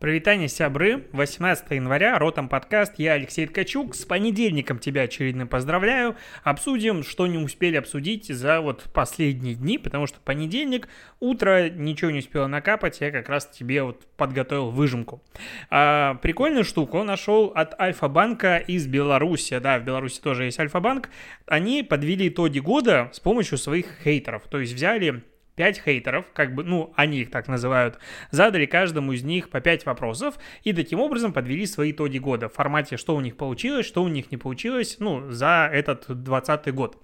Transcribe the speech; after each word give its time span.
Привитание, 0.00 0.48
сябры. 0.48 1.04
18 1.12 1.72
января, 1.72 2.18
Ротом 2.18 2.48
подкаст, 2.48 2.94
я 2.96 3.12
Алексей 3.12 3.46
Ткачук. 3.46 3.94
С 3.94 4.06
понедельником 4.06 4.78
тебя 4.78 5.02
очередно 5.02 5.46
поздравляю. 5.46 6.16
Обсудим, 6.42 7.02
что 7.02 7.26
не 7.26 7.36
успели 7.36 7.76
обсудить 7.76 8.28
за 8.28 8.62
вот 8.62 8.84
последние 8.94 9.54
дни, 9.56 9.76
потому 9.76 10.06
что 10.06 10.18
понедельник, 10.20 10.88
утро, 11.20 11.68
ничего 11.68 12.10
не 12.12 12.20
успело 12.20 12.46
накапать, 12.46 13.02
я 13.02 13.10
как 13.10 13.28
раз 13.28 13.44
тебе 13.44 13.82
вот 13.82 14.06
подготовил 14.16 14.70
выжимку. 14.70 15.22
А, 15.68 16.14
прикольную 16.14 16.64
штуку 16.64 17.02
нашел 17.02 17.52
от 17.54 17.78
Альфа-банка 17.78 18.56
из 18.56 18.86
Беларуси. 18.86 19.58
Да, 19.58 19.78
в 19.78 19.84
Беларуси 19.84 20.18
тоже 20.22 20.44
есть 20.44 20.58
Альфа-банк. 20.58 21.10
Они 21.44 21.82
подвели 21.82 22.28
итоги 22.28 22.58
года 22.58 23.10
с 23.12 23.20
помощью 23.20 23.58
своих 23.58 23.98
хейтеров. 24.02 24.44
То 24.48 24.60
есть 24.60 24.72
взяли 24.72 25.24
5 25.60 25.82
хейтеров, 25.82 26.24
как 26.32 26.54
бы, 26.54 26.64
ну, 26.64 26.90
они 26.96 27.18
их 27.18 27.30
так 27.30 27.46
называют, 27.46 27.98
задали 28.30 28.64
каждому 28.64 29.12
из 29.12 29.22
них 29.24 29.50
по 29.50 29.60
5 29.60 29.84
вопросов 29.84 30.36
и 30.62 30.72
таким 30.72 31.00
образом 31.00 31.34
подвели 31.34 31.66
свои 31.66 31.92
итоги 31.92 32.16
года 32.16 32.48
в 32.48 32.54
формате, 32.54 32.96
что 32.96 33.14
у 33.14 33.20
них 33.20 33.36
получилось, 33.36 33.84
что 33.84 34.02
у 34.02 34.08
них 34.08 34.30
не 34.30 34.38
получилось, 34.38 34.96
ну, 35.00 35.30
за 35.30 35.68
этот 35.70 36.06
20 36.08 36.72
год. 36.72 36.96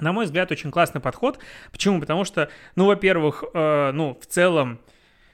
На 0.00 0.12
мой 0.12 0.24
взгляд, 0.24 0.50
очень 0.50 0.72
классный 0.72 1.00
подход. 1.00 1.38
Почему? 1.70 2.00
Потому 2.00 2.24
что, 2.24 2.50
ну, 2.74 2.86
во-первых, 2.86 3.44
э, 3.54 3.92
ну, 3.92 4.18
в 4.20 4.26
целом, 4.26 4.80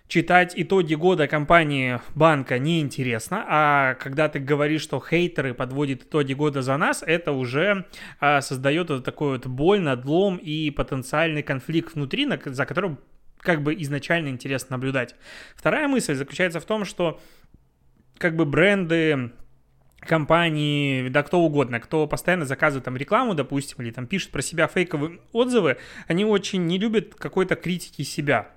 читать 0.08 0.52
итоги 0.54 0.94
года 0.94 1.26
компании 1.26 2.00
банка 2.14 2.58
неинтересно, 2.58 3.44
а 3.48 3.94
когда 3.94 4.28
ты 4.28 4.38
говоришь, 4.38 4.82
что 4.82 5.00
хейтеры 5.00 5.54
подводят 5.54 6.02
итоги 6.02 6.34
года 6.34 6.62
за 6.62 6.76
нас, 6.76 7.02
это 7.02 7.32
уже 7.32 7.86
а, 8.20 8.40
создает 8.40 8.90
вот 8.90 9.04
такой 9.04 9.32
вот 9.32 9.46
боль, 9.46 9.80
надлом 9.80 10.36
и 10.36 10.70
потенциальный 10.70 11.42
конфликт 11.42 11.94
внутри, 11.94 12.26
на, 12.26 12.38
за 12.44 12.66
которым 12.66 12.98
как 13.38 13.62
бы 13.62 13.74
изначально 13.74 14.28
интересно 14.28 14.76
наблюдать. 14.76 15.14
Вторая 15.54 15.88
мысль 15.88 16.14
заключается 16.14 16.60
в 16.60 16.64
том, 16.64 16.84
что 16.84 17.20
как 18.18 18.36
бы 18.36 18.44
бренды, 18.44 19.32
компании, 20.00 21.08
да 21.08 21.22
кто 21.22 21.40
угодно, 21.40 21.80
кто 21.80 22.06
постоянно 22.06 22.44
заказывает 22.44 22.84
там 22.84 22.96
рекламу, 22.96 23.34
допустим, 23.34 23.82
или 23.82 23.90
там 23.90 24.06
пишет 24.06 24.30
про 24.30 24.42
себя 24.42 24.66
фейковые 24.68 25.20
отзывы, 25.32 25.78
они 26.06 26.24
очень 26.24 26.66
не 26.66 26.78
любят 26.78 27.14
какой-то 27.14 27.56
критики 27.56 28.02
себя. 28.02 28.50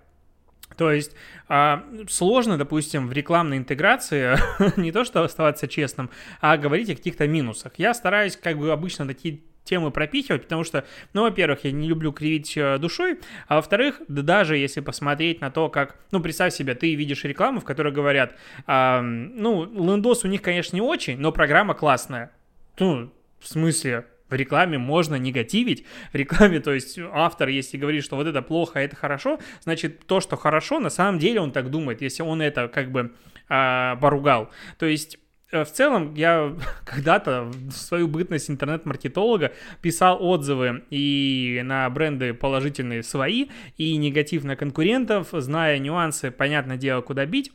То 0.78 0.92
есть 0.92 1.16
а, 1.48 1.84
сложно, 2.08 2.58
допустим, 2.58 3.08
в 3.08 3.14
рекламной 3.14 3.58
интеграции 3.58 4.38
не 4.80 4.92
то 4.92 5.04
что 5.04 5.24
оставаться 5.24 5.68
честным, 5.68 6.10
а 6.40 6.58
говорить 6.58 6.90
о 6.90 6.96
каких-то 6.96 7.28
минусах. 7.28 7.74
Я 7.78 7.94
стараюсь 7.94 8.38
как 8.38 8.58
бы 8.58 8.72
обычно 8.72 9.08
такие 9.08 9.42
темы 9.64 9.92
пропихивать, 9.92 10.44
потому 10.44 10.64
что, 10.64 10.86
ну, 11.14 11.24
во-первых, 11.24 11.66
я 11.66 11.72
не 11.72 11.88
люблю 11.88 12.14
кривить 12.14 12.56
э, 12.56 12.78
душой, 12.78 13.20
а 13.48 13.56
во-вторых, 13.56 14.02
да 14.08 14.22
даже 14.22 14.56
если 14.56 14.80
посмотреть 14.80 15.42
на 15.42 15.52
то, 15.52 15.68
как, 15.70 15.98
ну, 16.12 16.22
представь 16.22 16.54
себе, 16.54 16.74
ты 16.74 16.96
видишь 16.96 17.26
рекламу, 17.26 17.60
в 17.60 17.66
которой 17.66 17.92
говорят, 17.92 18.36
а, 18.66 19.02
ну, 19.02 19.66
лендос 19.66 20.24
у 20.24 20.30
них, 20.30 20.42
конечно, 20.42 20.76
не 20.76 20.82
очень, 20.82 21.20
но 21.20 21.34
программа 21.34 21.74
классная. 21.74 22.32
Ну, 22.80 23.12
в 23.40 23.48
смысле, 23.48 24.06
в 24.30 24.34
рекламе 24.34 24.78
можно 24.78 25.16
негативить. 25.16 25.86
В 26.12 26.16
рекламе, 26.16 26.60
то 26.60 26.74
есть 26.74 27.00
автор, 27.00 27.50
если 27.50 27.78
говорит, 27.78 28.04
что 28.04 28.16
вот 28.16 28.28
это 28.28 28.42
плохо, 28.42 28.80
а 28.80 28.82
это 28.82 28.96
хорошо, 28.96 29.40
значит, 29.62 30.06
то, 30.06 30.20
что 30.20 30.36
хорошо, 30.36 30.80
на 30.80 30.90
самом 30.90 31.20
деле 31.20 31.40
он 31.40 31.52
так 31.52 31.70
думает, 31.70 32.02
если 32.02 32.24
он 32.24 32.42
это 32.42 32.68
как 32.68 32.92
бы 32.92 33.14
а, 33.50 33.96
поругал. 33.98 34.50
То 34.78 34.86
есть 34.86 35.18
э, 35.52 35.64
в 35.64 35.72
целом, 35.72 36.14
я 36.16 36.56
когда-то 36.86 37.44
в 37.44 37.72
свою 37.72 38.08
бытность 38.08 38.50
интернет-маркетолога 38.50 39.54
писал 39.82 40.22
отзывы 40.22 40.84
и 40.90 41.62
на 41.64 41.90
бренды 41.90 42.34
положительные 42.34 43.04
свои, 43.04 43.48
и 43.78 43.96
негатив 43.98 44.44
на 44.44 44.56
конкурентов, 44.56 45.30
зная 45.32 45.80
нюансы, 45.80 46.32
понятное 46.32 46.78
дело, 46.78 47.02
куда 47.02 47.26
бить. 47.26 47.52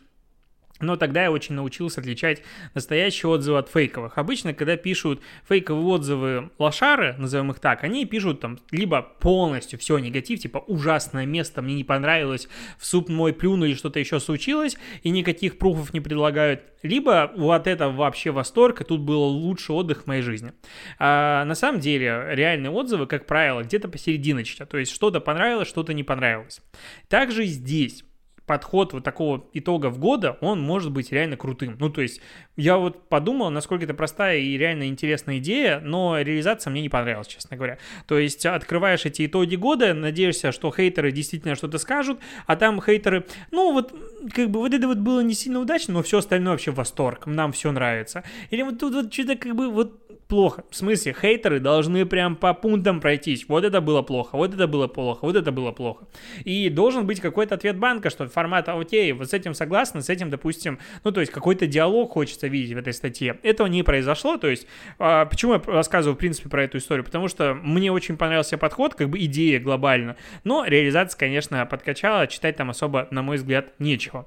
Но 0.83 0.97
тогда 0.97 1.23
я 1.23 1.31
очень 1.31 1.55
научился 1.55 2.01
отличать 2.01 2.43
настоящие 2.75 3.31
отзывы 3.31 3.59
от 3.59 3.69
фейковых. 3.69 4.19
Обычно, 4.19 4.53
когда 4.53 4.77
пишут 4.77 5.23
фейковые 5.49 5.87
отзывы 5.87 6.51
лошары, 6.59 7.15
назовем 7.19 7.53
их 7.53 7.61
так, 7.61 7.85
они 7.85 8.05
пишут 8.05 8.41
там 8.41 8.59
либо 8.71 9.01
полностью 9.01 9.79
все 9.79 9.99
негатив, 9.99 10.41
типа 10.41 10.59
ужасное 10.59 11.25
место, 11.25 11.63
мне 11.63 11.75
не 11.77 11.85
понравилось, 11.85 12.49
в 12.79 12.85
суп 12.85 13.09
мой 13.09 13.33
плюнули, 13.33 13.75
что-то 13.75 14.01
еще 14.01 14.19
случилось, 14.19 14.77
и 15.03 15.11
никаких 15.11 15.57
пруфов 15.59 15.95
не 15.95 16.01
предлагают, 16.01 16.63
либо 16.83 17.33
вот 17.37 17.69
это 17.69 17.89
вообще 17.89 18.33
восторг, 18.33 18.81
и 18.81 18.85
тут 18.85 19.01
был 19.01 19.23
лучший 19.23 19.77
отдых 19.77 20.03
в 20.03 20.07
моей 20.09 20.23
жизни. 20.23 20.53
А 20.99 21.45
на 21.45 21.55
самом 21.55 21.81
деле, 21.81 22.25
реальные 22.31 22.73
отзывы, 22.73 23.07
как 23.07 23.27
правило, 23.27 23.63
где-то 23.63 23.89
посерединочке, 23.89 24.67
то 24.67 24.79
есть 24.79 24.93
что-то 24.93 25.21
понравилось, 25.21 25.69
что-то 25.69 25.95
не 25.95 26.03
понравилось. 26.03 26.61
Также 27.09 27.45
здесь 27.45 28.05
подход 28.47 28.93
вот 28.93 29.05
такого 29.05 29.47
итога 29.53 29.91
в 29.91 29.99
года, 29.99 30.39
он 30.41 30.61
может 30.61 30.93
быть 30.93 31.13
реально 31.13 31.37
крутым. 31.37 31.77
Ну, 31.79 31.91
то 31.91 32.03
есть, 32.03 32.21
я 32.57 32.77
вот 32.77 33.09
подумал, 33.09 33.51
насколько 33.51 33.85
это 33.85 33.95
простая 33.95 34.39
и 34.39 34.59
реально 34.59 34.89
интересная 34.89 35.39
идея, 35.39 35.81
но 35.81 36.21
реализация 36.21 36.71
мне 36.71 36.83
не 36.83 36.89
понравилась, 36.89 37.27
честно 37.27 37.57
говоря. 37.57 37.79
То 38.07 38.19
есть, 38.19 38.45
открываешь 38.45 39.05
эти 39.07 39.27
итоги 39.27 39.57
года, 39.57 39.95
надеешься, 39.95 40.53
что 40.53 40.71
хейтеры 40.71 41.13
действительно 41.13 41.55
что-то 41.55 41.79
скажут, 41.79 42.19
а 42.47 42.57
там 42.57 42.81
хейтеры, 42.83 43.25
ну, 43.51 43.73
вот, 43.73 43.95
как 44.35 44.51
бы, 44.51 44.61
вот 44.61 44.75
это 44.75 44.87
вот 44.87 44.99
было 44.99 45.21
не 45.21 45.35
сильно 45.35 45.61
удачно, 45.61 45.95
но 45.95 46.03
все 46.03 46.19
остальное 46.19 46.53
вообще 46.53 46.71
восторг, 46.71 47.27
нам 47.27 47.53
все 47.53 47.73
нравится. 47.73 48.23
Или 48.51 48.63
вот 48.63 48.79
тут 48.79 48.95
вот 48.95 49.13
что-то 49.13 49.37
как 49.37 49.55
бы 49.55 49.71
вот 49.71 50.03
плохо. 50.33 50.65
В 50.71 50.77
смысле, 50.77 51.15
хейтеры 51.21 51.61
должны 51.61 52.07
прям 52.07 52.37
по 52.37 52.55
пунктам 52.55 53.03
пройтись. 53.03 53.45
Вот 53.49 53.65
это 53.65 53.83
было 53.83 54.01
плохо, 54.01 54.37
вот 54.37 54.55
это 54.55 54.67
было 54.67 54.87
плохо, 54.87 55.27
вот 55.27 55.37
это 55.37 55.53
было 55.53 55.73
плохо. 55.73 56.07
И 56.45 56.71
должен 56.71 57.07
быть 57.07 57.21
какой-то 57.21 57.55
ответ 57.55 57.77
банка, 57.77 58.09
что 58.09 58.27
формат, 58.29 58.67
окей, 58.71 59.13
вот 59.13 59.29
с 59.29 59.35
этим 59.35 59.53
согласны, 59.53 60.01
с 60.01 60.09
этим, 60.09 60.31
допустим, 60.31 60.79
ну, 61.05 61.13
то 61.13 61.21
есть 61.21 61.31
какой-то 61.31 61.67
диалог 61.67 62.13
хочется 62.13 62.42
видеть 62.49 62.75
в 62.75 62.79
этой 62.79 62.93
статье. 62.93 63.39
Этого 63.43 63.67
не 63.67 63.83
произошло, 63.83 64.37
то 64.37 64.49
есть, 64.49 64.67
а, 64.99 65.27
почему 65.27 65.55
я 65.55 65.63
рассказываю, 65.67 66.17
в 66.17 66.19
принципе, 66.19 66.49
про 66.49 66.65
эту 66.65 66.79
историю? 66.79 67.05
Потому 67.05 67.29
что 67.29 67.55
мне 67.55 67.91
очень 67.93 68.17
понравился 68.17 68.59
подход, 68.59 68.95
как 68.95 69.09
бы 69.09 69.19
идея 69.21 69.61
глобально, 69.61 70.17
но 70.45 70.65
реализация, 70.65 71.19
конечно, 71.19 71.65
подкачала, 71.67 72.27
читать 72.27 72.57
там 72.57 72.71
особо, 72.71 73.09
на 73.11 73.23
мой 73.23 73.37
взгляд, 73.37 73.73
нечего. 73.79 74.27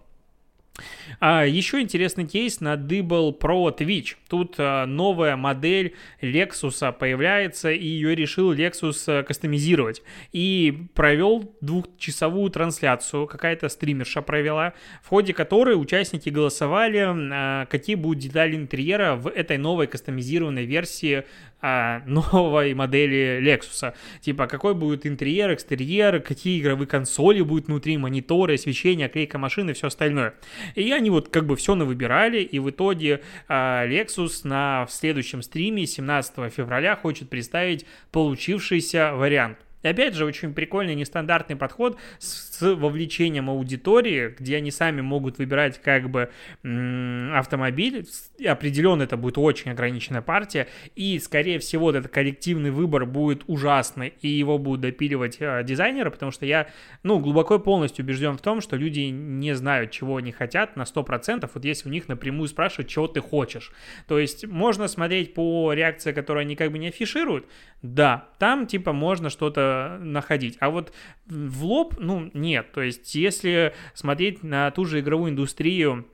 А 1.20 1.46
еще 1.46 1.82
интересный 1.82 2.26
кейс 2.26 2.60
надыбал 2.60 3.32
про 3.34 3.70
Twitch. 3.70 4.16
Тут 4.28 4.56
а, 4.58 4.86
новая 4.86 5.36
модель 5.36 5.96
Lexus 6.22 6.92
появляется, 6.94 7.72
и 7.72 7.86
ее 7.86 8.16
решил 8.16 8.54
Lexus 8.54 9.04
а, 9.08 9.24
кастомизировать. 9.24 10.02
И 10.34 10.88
провел 10.94 11.56
двухчасовую 11.62 12.50
трансляцию, 12.50 13.28
какая-то 13.28 13.70
стримерша 13.70 14.22
провела, 14.22 14.74
в 15.02 15.10
ходе 15.10 15.34
которой 15.34 15.80
участники 15.80 16.30
голосовали, 16.30 17.06
а, 17.06 17.66
какие 17.68 17.96
будут 17.96 18.20
детали 18.20 18.56
интерьера 18.56 19.16
в 19.16 19.30
этой 19.30 19.58
новой 19.58 19.88
кастомизированной 19.88 20.66
версии 20.66 21.24
а, 21.68 22.04
новой 22.06 22.76
модели 22.76 23.40
Lexus. 23.42 23.96
Типа, 24.22 24.46
какой 24.46 24.76
будет 24.76 25.08
интерьер, 25.08 25.52
экстерьер, 25.52 26.22
какие 26.22 26.62
игровые 26.62 26.88
консоли 26.88 27.42
будут 27.42 27.66
внутри, 27.66 27.98
мониторы, 27.98 28.54
освещение, 28.54 29.10
клейка 29.10 29.40
машины 29.40 29.74
все 29.74 29.88
остальное. 29.88 30.36
И 30.76 30.92
они 30.92 31.10
вот 31.10 31.30
как 31.30 31.48
бы 31.48 31.56
все 31.56 31.74
навыбирали, 31.74 32.42
и 32.42 32.60
в 32.60 32.70
итоге 32.70 33.22
а, 33.48 33.88
Lexus 33.88 34.42
на 34.44 34.86
следующем 34.92 35.42
стриме 35.42 35.88
17 35.88 36.54
февраля 36.54 36.96
хочет 36.96 37.30
представить 37.30 37.88
получившийся 38.12 39.14
вариант. 39.16 39.58
И 39.86 39.88
опять 39.88 40.16
же, 40.16 40.26
очень 40.26 40.54
прикольный 40.56 40.96
нестандартный 40.96 41.56
подход 41.56 42.00
с, 42.18 42.58
с 42.58 42.76
вовлечением 42.76 43.52
аудитории, 43.52 44.34
где 44.38 44.58
они 44.58 44.72
сами 44.72 45.02
могут 45.02 45.38
выбирать 45.38 45.80
как 45.80 46.10
бы 46.10 46.32
автомобиль. 46.64 48.08
Определенно 48.44 49.04
это 49.04 49.16
будет 49.16 49.38
очень 49.38 49.70
ограниченная 49.70 50.24
партия. 50.24 50.68
И, 50.96 51.20
скорее 51.20 51.60
всего, 51.60 51.92
этот 51.92 52.08
коллективный 52.08 52.72
выбор 52.72 53.06
будет 53.06 53.44
ужасный, 53.46 54.14
и 54.22 54.28
его 54.28 54.58
будут 54.58 54.82
допиливать 54.82 55.38
э, 55.40 55.64
дизайнеры, 55.64 56.10
потому 56.10 56.32
что 56.32 56.48
я, 56.48 56.68
ну, 57.04 57.20
глубоко 57.20 57.56
и 57.56 57.60
полностью 57.60 58.06
убежден 58.06 58.38
в 58.38 58.42
том, 58.42 58.62
что 58.62 58.78
люди 58.78 59.02
не 59.02 59.54
знают, 59.54 59.92
чего 59.92 60.18
они 60.18 60.32
хотят 60.32 60.76
на 60.76 60.82
100%, 60.82 61.48
вот 61.54 61.64
если 61.64 61.90
у 61.90 61.92
них 61.92 62.08
напрямую 62.08 62.48
спрашивают, 62.48 62.90
чего 62.90 63.08
ты 63.08 63.22
хочешь. 63.22 63.72
То 64.08 64.18
есть 64.18 64.48
можно 64.48 64.88
смотреть 64.88 65.36
по 65.36 65.74
реакции, 65.74 66.12
которую 66.12 66.42
они 66.42 66.56
как 66.56 66.72
бы 66.72 66.80
не 66.80 66.88
афишируют, 66.88 67.46
да, 67.84 68.30
там 68.40 68.66
типа 68.66 68.92
можно 68.92 69.30
что-то 69.30 69.75
находить. 70.02 70.58
А 70.60 70.70
вот 70.70 70.92
в 71.26 71.66
лоб, 71.66 71.96
ну, 72.00 72.30
нет. 72.34 72.72
То 72.72 72.82
есть, 72.82 73.16
если 73.16 73.74
смотреть 73.94 74.44
на 74.44 74.72
ту 74.72 74.86
же 74.86 75.00
игровую 75.00 75.32
индустрию 75.32 76.06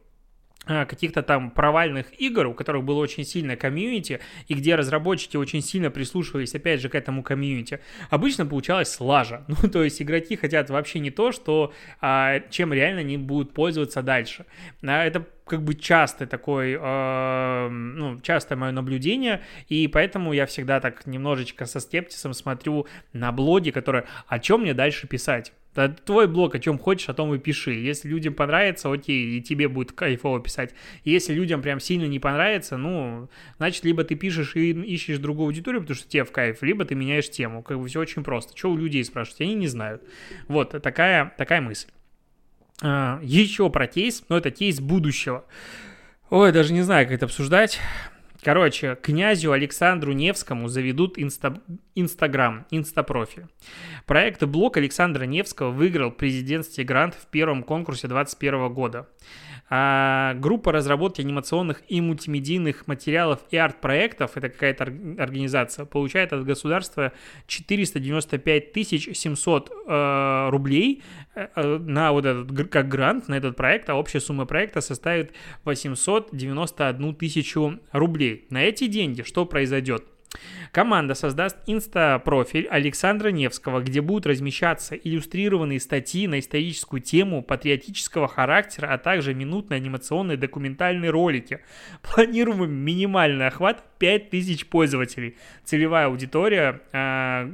каких-то 0.65 1.23
там 1.23 1.49
провальных 1.51 2.19
игр, 2.19 2.47
у 2.47 2.53
которых 2.53 2.83
было 2.83 2.99
очень 2.99 3.25
сильное 3.25 3.55
комьюнити, 3.55 4.19
и 4.47 4.53
где 4.53 4.75
разработчики 4.75 5.35
очень 5.37 5.61
сильно 5.61 5.89
прислушивались, 5.89 6.53
опять 6.53 6.81
же, 6.81 6.89
к 6.89 6.95
этому 6.95 7.23
комьюнити, 7.23 7.79
обычно 8.09 8.45
получалась 8.45 8.91
слажа. 8.91 9.45
Ну, 9.61 9.69
то 9.69 9.83
есть 9.83 10.01
игроки 10.01 10.35
хотят 10.35 10.69
вообще 10.69 10.99
не 10.99 11.11
то, 11.11 11.31
что, 11.31 11.73
а, 11.99 12.39
чем 12.49 12.73
реально 12.73 13.01
они 13.01 13.17
будут 13.17 13.53
пользоваться 13.53 14.01
дальше. 14.01 14.45
А, 14.83 15.05
это 15.05 15.25
как 15.45 15.63
бы 15.63 15.75
часто 15.75 16.25
такой, 16.25 16.77
э, 16.79 17.67
ну, 17.69 18.19
часто 18.21 18.55
мое 18.55 18.71
наблюдение, 18.71 19.41
и 19.67 19.87
поэтому 19.87 20.31
я 20.31 20.45
всегда 20.45 20.79
так 20.79 21.05
немножечко 21.05 21.65
со 21.65 21.81
скептисом 21.81 22.33
смотрю 22.33 22.87
на 23.11 23.33
блоги, 23.33 23.71
которые, 23.71 24.05
о 24.27 24.39
чем 24.39 24.61
мне 24.61 24.73
дальше 24.73 25.07
писать? 25.07 25.51
Да, 25.73 25.87
твой 25.87 26.27
блог, 26.27 26.53
о 26.53 26.59
чем 26.59 26.77
хочешь, 26.77 27.07
о 27.07 27.13
том 27.13 27.33
и 27.33 27.39
пиши. 27.39 27.71
Если 27.71 28.09
людям 28.09 28.33
понравится, 28.33 28.91
окей, 28.91 29.37
и 29.37 29.41
тебе 29.41 29.69
будет 29.69 29.93
кайфово 29.93 30.41
писать. 30.41 30.73
Если 31.05 31.33
людям 31.33 31.61
прям 31.61 31.79
сильно 31.79 32.05
не 32.05 32.19
понравится, 32.19 32.75
ну, 32.75 33.29
значит, 33.57 33.85
либо 33.85 34.03
ты 34.03 34.15
пишешь 34.15 34.55
и 34.57 34.71
ищешь 34.71 35.19
другую 35.19 35.45
аудиторию, 35.45 35.81
потому 35.81 35.95
что 35.95 36.09
тебе 36.09 36.25
в 36.25 36.31
кайф, 36.31 36.61
либо 36.61 36.83
ты 36.83 36.95
меняешь 36.95 37.29
тему. 37.29 37.63
Как 37.63 37.79
бы 37.79 37.87
все 37.87 38.01
очень 38.01 38.23
просто. 38.23 38.57
Что 38.57 38.71
у 38.71 38.77
людей 38.77 39.03
спрашивать? 39.05 39.41
Они 39.41 39.53
не 39.53 39.67
знают. 39.67 40.03
Вот, 40.49 40.71
такая, 40.81 41.33
такая 41.37 41.61
мысль. 41.61 41.87
А, 42.81 43.19
еще 43.23 43.69
про 43.69 43.87
кейс, 43.87 44.25
но 44.27 44.37
это 44.37 44.51
кейс 44.51 44.81
будущего. 44.81 45.45
Ой, 46.29 46.51
даже 46.51 46.73
не 46.73 46.81
знаю, 46.81 47.05
как 47.05 47.15
это 47.15 47.25
обсуждать. 47.25 47.79
Короче, 48.43 48.97
князю 49.01 49.51
Александру 49.51 50.13
Невскому 50.13 50.67
заведут 50.67 51.19
инста... 51.19 51.61
Инстаграм, 51.93 52.65
инстапрофиль. 52.71 53.45
Проект 54.07 54.43
«Блог» 54.43 54.77
Александра 54.77 55.25
Невского 55.25 55.69
выиграл 55.69 56.09
президентский 56.09 56.83
грант 56.83 57.13
в 57.13 57.27
первом 57.27 57.63
конкурсе 57.63 58.07
2021 58.07 58.73
года. 58.73 59.09
А 59.73 60.33
группа 60.33 60.73
разработки 60.73 61.21
анимационных 61.21 61.81
и 61.87 62.01
мультимедийных 62.01 62.87
материалов 62.87 63.39
и 63.51 63.57
арт-проектов, 63.57 64.31
это 64.35 64.49
какая-то 64.49 64.83
организация, 64.83 65.85
получает 65.85 66.33
от 66.33 66.43
государства 66.43 67.13
495 67.47 69.17
700 69.17 69.71
э, 69.71 70.49
рублей 70.49 71.01
э, 71.35 71.47
э, 71.55 71.77
на 71.77 72.11
вот 72.11 72.25
этот, 72.25 72.69
как 72.69 72.89
грант 72.89 73.29
на 73.29 73.35
этот 73.35 73.55
проект, 73.55 73.89
а 73.89 73.95
общая 73.95 74.19
сумма 74.19 74.45
проекта 74.45 74.81
составит 74.81 75.31
891 75.63 77.15
тысячу 77.15 77.79
рублей. 77.93 78.47
На 78.49 78.63
эти 78.63 78.87
деньги 78.87 79.21
что 79.21 79.45
произойдет? 79.45 80.03
Команда 80.71 81.15
создаст 81.15 81.57
инста-профиль 81.67 82.67
Александра 82.67 83.29
Невского, 83.29 83.81
где 83.81 83.99
будут 84.01 84.25
размещаться 84.25 84.95
иллюстрированные 84.95 85.79
статьи 85.79 86.27
на 86.27 86.39
историческую 86.39 87.01
тему 87.01 87.43
патриотического 87.43 88.27
характера, 88.27 88.87
а 88.93 88.97
также 88.97 89.33
минутные 89.33 89.77
анимационные 89.77 90.37
документальные 90.37 91.11
ролики. 91.11 91.59
Планируем 92.01 92.71
минимальный 92.71 93.47
охват 93.47 93.83
5000 93.99 94.67
пользователей. 94.67 95.35
Целевая 95.65 96.07
аудитория 96.07 96.81
э, 96.93 97.51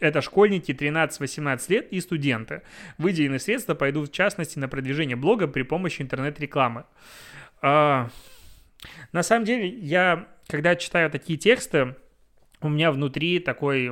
это 0.00 0.22
школьники 0.22 0.72
13-18 0.72 1.64
лет 1.68 1.92
и 1.92 2.00
студенты. 2.00 2.62
Выделенные 2.96 3.38
средства 3.38 3.74
пойдут 3.74 4.08
в 4.08 4.12
частности 4.12 4.58
на 4.58 4.66
продвижение 4.66 5.16
блога 5.16 5.46
при 5.46 5.62
помощи 5.62 6.00
интернет-рекламы. 6.00 6.84
А, 7.60 8.08
на 9.12 9.22
самом 9.22 9.44
деле, 9.44 9.68
я 9.68 10.28
когда 10.46 10.76
читаю 10.76 11.10
такие 11.10 11.38
тексты, 11.38 11.94
у 12.60 12.68
меня 12.68 12.90
внутри 12.90 13.38
такой 13.38 13.90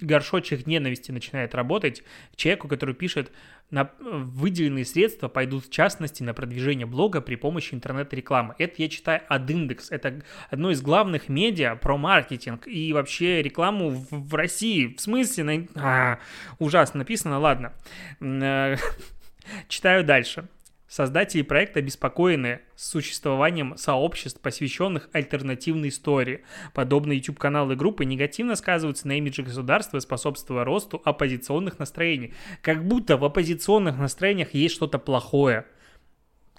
горшочек 0.00 0.66
ненависти 0.66 1.12
начинает 1.12 1.54
работать 1.54 2.02
к 2.32 2.36
человеку, 2.36 2.68
который 2.68 2.94
пишет, 2.94 3.32
на 3.70 3.90
выделенные 4.00 4.84
средства 4.84 5.28
пойдут 5.28 5.66
в 5.66 5.70
частности 5.70 6.22
на 6.22 6.34
продвижение 6.34 6.86
блога 6.86 7.22
при 7.22 7.36
помощи 7.36 7.74
интернет-рекламы. 7.74 8.54
Это 8.58 8.74
я 8.82 8.88
читаю 8.90 9.22
от 9.28 9.48
Индекс. 9.48 9.90
Это 9.90 10.22
одно 10.50 10.70
из 10.70 10.82
главных 10.82 11.30
медиа 11.30 11.76
про 11.76 11.96
маркетинг 11.96 12.66
и 12.66 12.92
вообще 12.92 13.40
рекламу 13.42 13.90
в, 13.90 14.08
в 14.10 14.34
России. 14.34 14.94
В 14.94 15.00
смысле? 15.00 15.44
На... 15.44 15.66
А, 15.76 16.18
ужасно 16.58 16.98
написано, 16.98 17.38
ладно. 17.38 17.72
Э, 18.20 18.76
читаю 19.68 20.04
дальше. 20.04 20.48
Создатели 20.92 21.40
проекта 21.40 21.78
обеспокоены 21.78 22.60
существованием 22.76 23.78
сообществ, 23.78 24.38
посвященных 24.42 25.08
альтернативной 25.14 25.88
истории. 25.88 26.42
Подобные 26.74 27.16
YouTube-каналы 27.16 27.72
и 27.72 27.76
группы 27.76 28.04
негативно 28.04 28.56
сказываются 28.56 29.08
на 29.08 29.16
имидже 29.16 29.42
государства, 29.42 30.00
способствуя 30.00 30.64
росту 30.64 31.00
оппозиционных 31.02 31.78
настроений. 31.78 32.34
Как 32.60 32.86
будто 32.86 33.16
в 33.16 33.24
оппозиционных 33.24 33.96
настроениях 33.96 34.52
есть 34.52 34.74
что-то 34.74 34.98
плохое 34.98 35.64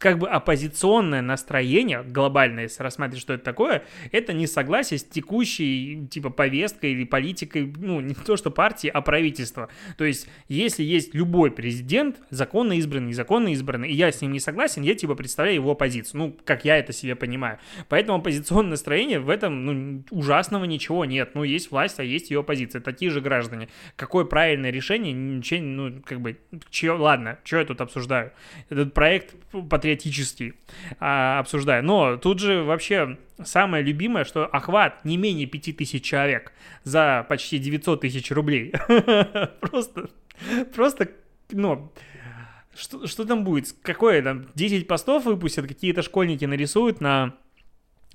как 0.03 0.19
бы 0.19 0.27
оппозиционное 0.27 1.21
настроение, 1.21 2.03
глобальное, 2.03 2.63
если 2.63 2.83
рассматривать, 2.83 3.21
что 3.21 3.33
это 3.33 3.43
такое, 3.45 3.85
это 4.11 4.33
не 4.33 4.47
согласие 4.47 4.99
с 4.99 5.03
текущей, 5.05 6.07
типа, 6.11 6.29
повесткой 6.29 6.91
или 6.91 7.05
политикой, 7.05 7.73
ну, 7.77 8.01
не 8.01 8.13
то 8.13 8.35
что 8.35 8.51
партии, 8.51 8.89
а 8.89 9.01
правительства. 9.01 9.69
То 9.97 10.03
есть, 10.03 10.27
если 10.49 10.83
есть 10.83 11.15
любой 11.15 11.51
президент, 11.51 12.17
законно 12.29 12.73
избранный, 12.73 13.09
незаконно 13.09 13.47
избранный, 13.53 13.89
и 13.89 13.93
я 13.93 14.11
с 14.11 14.21
ним 14.21 14.33
не 14.33 14.41
согласен, 14.41 14.81
я, 14.81 14.93
типа, 14.93 15.15
представляю 15.15 15.55
его 15.55 15.73
позицию. 15.73 16.19
Ну, 16.19 16.37
как 16.43 16.65
я 16.65 16.77
это 16.77 16.91
себе 16.91 17.15
понимаю. 17.15 17.59
Поэтому 17.87 18.17
оппозиционное 18.17 18.71
настроение 18.71 19.19
в 19.19 19.29
этом, 19.29 19.65
ну, 19.65 20.03
ужасного 20.11 20.65
ничего 20.65 21.05
нет. 21.05 21.31
Ну, 21.33 21.43
есть 21.43 21.71
власть, 21.71 21.99
а 21.99 22.03
есть 22.03 22.29
ее 22.29 22.41
оппозиция. 22.41 22.81
Такие 22.81 23.09
же 23.09 23.21
граждане. 23.21 23.69
Какое 23.95 24.25
правильное 24.25 24.71
решение, 24.71 25.13
ничего, 25.13 25.61
ну, 25.61 26.01
как 26.03 26.19
бы, 26.19 26.37
чё, 26.69 26.97
ладно, 26.97 27.39
что 27.45 27.59
я 27.59 27.65
тут 27.65 27.79
обсуждаю? 27.79 28.33
Этот 28.69 28.93
проект 28.93 29.35
потребует 29.69 29.92
патриотический 29.93 30.53
а. 30.99 31.43
Но 31.81 32.17
тут 32.17 32.39
же 32.39 32.63
вообще 32.63 33.17
самое 33.43 33.83
любимое, 33.83 34.23
что 34.23 34.45
охват 34.45 35.05
не 35.05 35.17
менее 35.17 35.47
5000 35.47 36.03
человек 36.03 36.51
за 36.83 37.25
почти 37.29 37.57
900 37.57 38.01
тысяч 38.01 38.31
рублей. 38.31 38.73
Просто, 39.61 40.09
просто, 40.75 41.09
ну, 41.51 41.91
что, 42.75 43.07
что 43.07 43.25
там 43.25 43.43
будет? 43.43 43.73
Какое 43.81 44.21
там? 44.21 44.47
10 44.55 44.87
постов 44.87 45.25
выпустят, 45.25 45.67
какие-то 45.67 46.01
школьники 46.01 46.45
нарисуют 46.45 47.01
на 47.01 47.35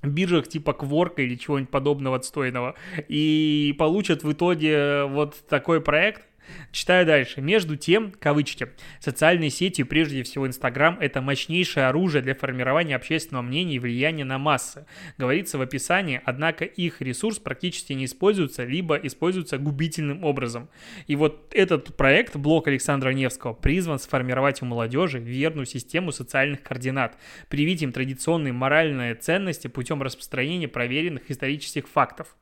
биржах 0.03 0.47
типа 0.47 0.73
Кворка 0.73 1.21
или 1.21 1.35
чего-нибудь 1.35 1.71
подобного 1.71 2.17
отстойного 2.17 2.75
и 3.09 3.75
получат 3.77 4.23
в 4.23 4.31
итоге 4.31 5.03
вот 5.03 5.35
такой 5.47 5.81
проект, 5.81 6.28
Читаю 6.71 7.05
дальше. 7.05 7.41
Между 7.41 7.75
тем, 7.75 8.11
кавычки, 8.11 8.69
социальные 8.99 9.49
сети, 9.49 9.83
прежде 9.83 10.23
всего 10.23 10.47
Инстаграм, 10.47 10.97
это 10.99 11.21
мощнейшее 11.21 11.87
оружие 11.87 12.21
для 12.21 12.35
формирования 12.35 12.95
общественного 12.95 13.43
мнения 13.43 13.75
и 13.75 13.79
влияния 13.79 14.23
на 14.23 14.37
массы. 14.37 14.85
Говорится 15.17 15.57
в 15.57 15.61
описании, 15.61 16.21
однако 16.23 16.65
их 16.65 17.01
ресурс 17.01 17.39
практически 17.39 17.93
не 17.93 18.05
используется, 18.05 18.63
либо 18.65 18.95
используется 18.95 19.57
губительным 19.57 20.23
образом. 20.23 20.69
И 21.07 21.15
вот 21.15 21.53
этот 21.53 21.95
проект, 21.97 22.35
блок 22.35 22.67
Александра 22.67 23.09
Невского, 23.09 23.53
призван 23.53 23.99
сформировать 23.99 24.61
у 24.61 24.65
молодежи 24.65 25.19
верную 25.19 25.65
систему 25.65 26.11
социальных 26.11 26.61
координат, 26.61 27.17
привить 27.49 27.81
им 27.81 27.91
традиционные 27.91 28.53
моральные 28.53 29.15
ценности 29.15 29.67
путем 29.67 30.01
распространения 30.01 30.67
проверенных 30.67 31.29
исторических 31.29 31.87
фактов. 31.87 32.35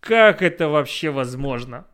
Как 0.00 0.42
это 0.42 0.68
вообще 0.68 1.10
возможно? 1.10 1.86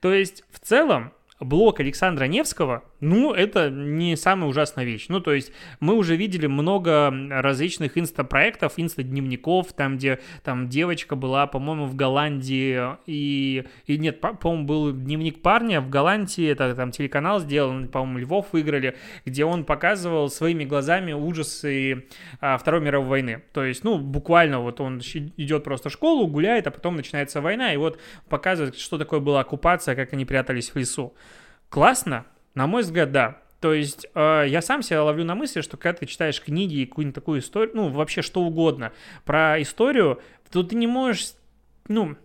То 0.00 0.12
есть, 0.12 0.44
в 0.50 0.60
целом, 0.60 1.12
блок 1.40 1.80
Александра 1.80 2.24
Невского 2.24 2.82
ну, 3.00 3.32
это 3.32 3.68
не 3.70 4.16
самая 4.16 4.48
ужасная 4.48 4.84
вещь. 4.84 5.06
Ну, 5.08 5.20
то 5.20 5.32
есть 5.32 5.52
мы 5.80 5.94
уже 5.94 6.16
видели 6.16 6.46
много 6.46 7.12
различных 7.30 7.98
инста-проектов, 7.98 8.74
инста-дневников, 8.76 9.72
там, 9.74 9.96
где 9.96 10.20
там 10.44 10.68
девочка 10.68 11.14
была, 11.14 11.46
по-моему, 11.46 11.86
в 11.86 11.94
Голландии, 11.94 12.96
и, 13.06 13.64
и 13.86 13.98
нет, 13.98 14.20
по-моему, 14.20 14.64
был 14.64 14.92
дневник 14.92 15.42
парня 15.42 15.80
в 15.80 15.90
Голландии, 15.90 16.48
это 16.48 16.74
там 16.74 16.90
телеканал 16.90 17.40
сделан, 17.40 17.88
по-моему, 17.88 18.18
Львов 18.18 18.46
выиграли, 18.52 18.96
где 19.24 19.44
он 19.44 19.64
показывал 19.64 20.30
своими 20.30 20.64
глазами 20.64 21.12
ужасы 21.12 22.06
а, 22.40 22.56
Второй 22.56 22.80
мировой 22.80 23.08
войны. 23.08 23.42
То 23.52 23.64
есть, 23.64 23.84
ну, 23.84 23.98
буквально 23.98 24.60
вот 24.60 24.80
он 24.80 25.00
идет 25.00 25.64
просто 25.64 25.90
в 25.90 25.92
школу, 25.92 26.26
гуляет, 26.26 26.66
а 26.66 26.70
потом 26.70 26.96
начинается 26.96 27.40
война, 27.40 27.74
и 27.74 27.76
вот 27.76 27.98
показывает, 28.28 28.76
что 28.78 28.96
такое 28.96 29.20
была 29.20 29.40
оккупация, 29.40 29.94
как 29.94 30.12
они 30.14 30.24
прятались 30.24 30.70
в 30.70 30.76
лесу. 30.76 31.14
Классно, 31.68 32.26
на 32.54 32.66
мой 32.66 32.82
взгляд, 32.82 33.12
да. 33.12 33.42
То 33.60 33.72
есть 33.72 34.06
э, 34.14 34.44
я 34.48 34.60
сам 34.62 34.82
себя 34.82 35.02
ловлю 35.02 35.24
на 35.24 35.34
мысли, 35.34 35.60
что 35.60 35.76
когда 35.76 35.98
ты 35.98 36.06
читаешь 36.06 36.40
книги 36.40 36.76
и 36.76 36.86
какую-нибудь 36.86 37.14
такую 37.14 37.40
историю, 37.40 37.74
ну, 37.74 37.88
вообще 37.88 38.22
что 38.22 38.42
угодно 38.42 38.92
про 39.24 39.60
историю, 39.60 40.20
то 40.50 40.62
ты 40.62 40.76
не 40.76 40.86
можешь, 40.86 41.32
ну, 41.88 42.16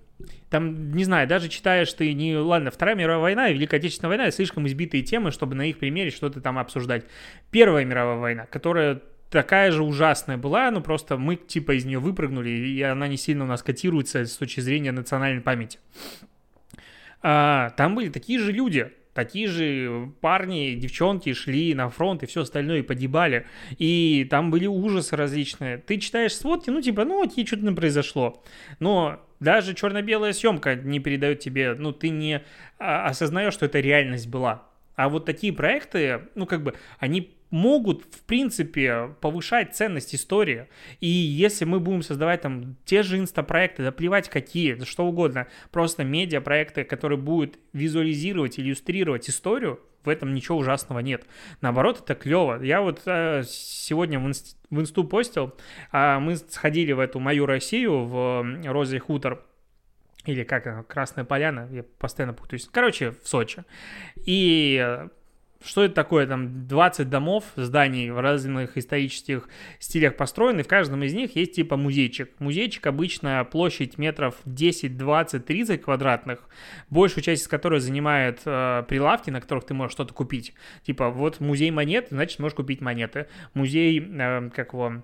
там, 0.50 0.92
не 0.92 1.04
знаю, 1.04 1.28
даже 1.28 1.50
читаешь 1.50 1.92
ты 1.94 2.14
не, 2.14 2.36
ладно, 2.38 2.72
Вторая 2.72 2.96
мировая 2.96 3.22
война 3.22 3.50
и 3.50 3.54
Великая 3.54 3.78
Отечественная 3.78 4.10
война, 4.10 4.32
слишком 4.32 4.68
избитые 4.68 5.04
темы, 5.04 5.32
чтобы 5.32 5.56
на 5.56 5.64
их 5.68 5.80
примере 5.80 6.12
что-то 6.12 6.42
там 6.42 6.58
обсуждать. 6.58 7.06
Первая 7.50 7.86
мировая 7.86 8.18
война, 8.18 8.46
которая 8.46 9.02
такая 9.30 9.72
же 9.72 9.84
ужасная 9.84 10.38
была, 10.38 10.70
ну 10.72 10.82
просто 10.82 11.18
мы 11.18 11.38
типа 11.38 11.78
из 11.78 11.86
нее 11.86 12.00
выпрыгнули, 12.00 12.50
и 12.50 12.82
она 12.82 13.08
не 13.08 13.18
сильно 13.18 13.46
у 13.46 13.48
нас 13.48 13.64
котируется 13.64 14.26
с 14.26 14.36
точки 14.38 14.60
зрения 14.60 14.92
национальной 14.92 15.42
памяти. 15.42 15.80
А, 17.24 17.70
там 17.72 17.96
были 17.96 18.10
такие 18.10 18.40
же 18.40 18.52
люди, 18.52 18.92
такие 19.14 19.48
же 19.48 20.12
парни, 20.22 20.76
девчонки 20.76 21.34
шли 21.34 21.74
на 21.74 21.90
фронт 21.90 22.24
и 22.24 22.26
все 22.26 22.42
остальное 22.42 22.80
и 22.80 22.84
погибали. 22.84 23.46
И 23.78 24.28
там 24.30 24.52
были 24.52 24.68
ужасы 24.68 25.16
различные. 25.16 25.78
Ты 25.78 25.98
читаешь 25.98 26.36
сводки, 26.36 26.70
ну 26.70 26.82
типа, 26.82 27.06
ну 27.06 27.24
окей, 27.24 27.46
что 27.46 27.58
то 27.58 27.72
произошло. 27.74 28.44
Но 28.80 29.20
даже 29.40 29.74
черно-белая 29.74 30.34
съемка 30.34 30.76
не 30.76 31.00
передает 31.00 31.40
тебе, 31.40 31.74
ну 31.74 31.92
ты 31.92 32.10
не 32.10 32.44
а, 32.78 33.08
осознаешь, 33.08 33.54
что 33.54 33.66
это 33.66 33.80
реальность 33.80 34.28
была. 34.28 34.64
А 34.96 35.10
вот 35.10 35.26
такие 35.26 35.54
проекты, 35.54 36.22
ну 36.36 36.46
как 36.46 36.64
бы, 36.64 36.76
они 37.00 37.36
могут, 37.52 38.04
в 38.04 38.24
принципе, 38.24 39.16
повышать 39.22 39.76
ценность 39.76 40.16
истории. 40.16 40.68
И 41.00 41.08
если 41.08 41.66
мы 41.66 41.80
будем 41.80 42.02
создавать 42.02 42.42
там 42.42 42.78
те 42.86 43.04
же 43.04 43.20
инстапроекты, 43.20 43.84
да 43.84 43.92
плевать 43.92 44.30
какие, 44.30 44.84
что 44.86 45.06
угодно, 45.06 45.48
просто 45.70 46.04
медиапроекты, 46.04 46.84
которые 46.84 47.20
будут 47.20 47.60
визуализировать, 47.74 48.60
иллюстрировать 48.60 49.30
историю, 49.30 49.80
в 50.04 50.10
этом 50.10 50.34
ничего 50.34 50.58
ужасного 50.58 51.00
нет. 51.00 51.26
Наоборот, 51.62 52.02
это 52.04 52.16
клево. 52.16 52.62
Я 52.64 52.82
вот 52.82 53.02
э, 53.06 53.44
сегодня 53.46 54.20
в, 54.20 54.26
инст, 54.26 54.58
в 54.72 54.80
инсту 54.80 55.04
постил, 55.04 55.54
э, 55.92 56.18
мы 56.18 56.38
сходили 56.38 56.92
в 56.92 57.00
эту 57.00 57.20
мою 57.20 57.46
Россию, 57.46 58.06
в 58.06 58.44
Розе 58.66 59.00
Хутор, 59.00 59.44
или 60.26 60.44
как 60.44 60.88
Красная 60.88 61.26
Поляна, 61.26 61.68
я 61.72 61.84
постоянно 61.84 62.34
путаюсь. 62.34 62.68
Короче, 62.72 63.12
в 63.12 63.28
Сочи. 63.28 63.64
И 64.16 65.08
что 65.64 65.84
это 65.84 65.94
такое? 65.94 66.28
Там 66.28 66.68
20 66.68 67.10
домов, 67.10 67.44
зданий 67.56 68.10
в 68.10 68.20
разных 68.20 68.78
исторических 68.78 69.48
стилях 69.80 70.16
построены, 70.16 70.64
в 70.64 70.68
каждом 70.68 71.04
из 71.04 71.14
них 71.14 71.36
есть 71.36 71.54
типа 71.54 71.78
музейчик. 71.78 72.32
Музейчик 72.40 72.88
обычно 72.88 73.46
площадь 73.50 73.98
метров 73.98 74.36
10, 74.46 74.98
20, 74.98 75.46
30 75.46 75.82
квадратных, 75.82 76.48
большую 76.90 77.24
часть 77.24 77.44
из 77.44 77.48
которой 77.48 77.80
занимает 77.80 78.42
э, 78.46 78.84
прилавки, 78.88 79.30
на 79.30 79.42
которых 79.42 79.66
ты 79.66 79.74
можешь 79.74 79.94
что-то 79.94 80.14
купить. 80.14 80.54
Типа 80.84 81.10
вот 81.10 81.40
музей 81.40 81.72
монет, 81.72 82.08
значит 82.10 82.40
можешь 82.40 82.56
купить 82.56 82.82
монеты. 82.82 83.28
Музей, 83.54 84.00
э, 84.00 84.50
как 84.56 84.74
его, 84.74 85.04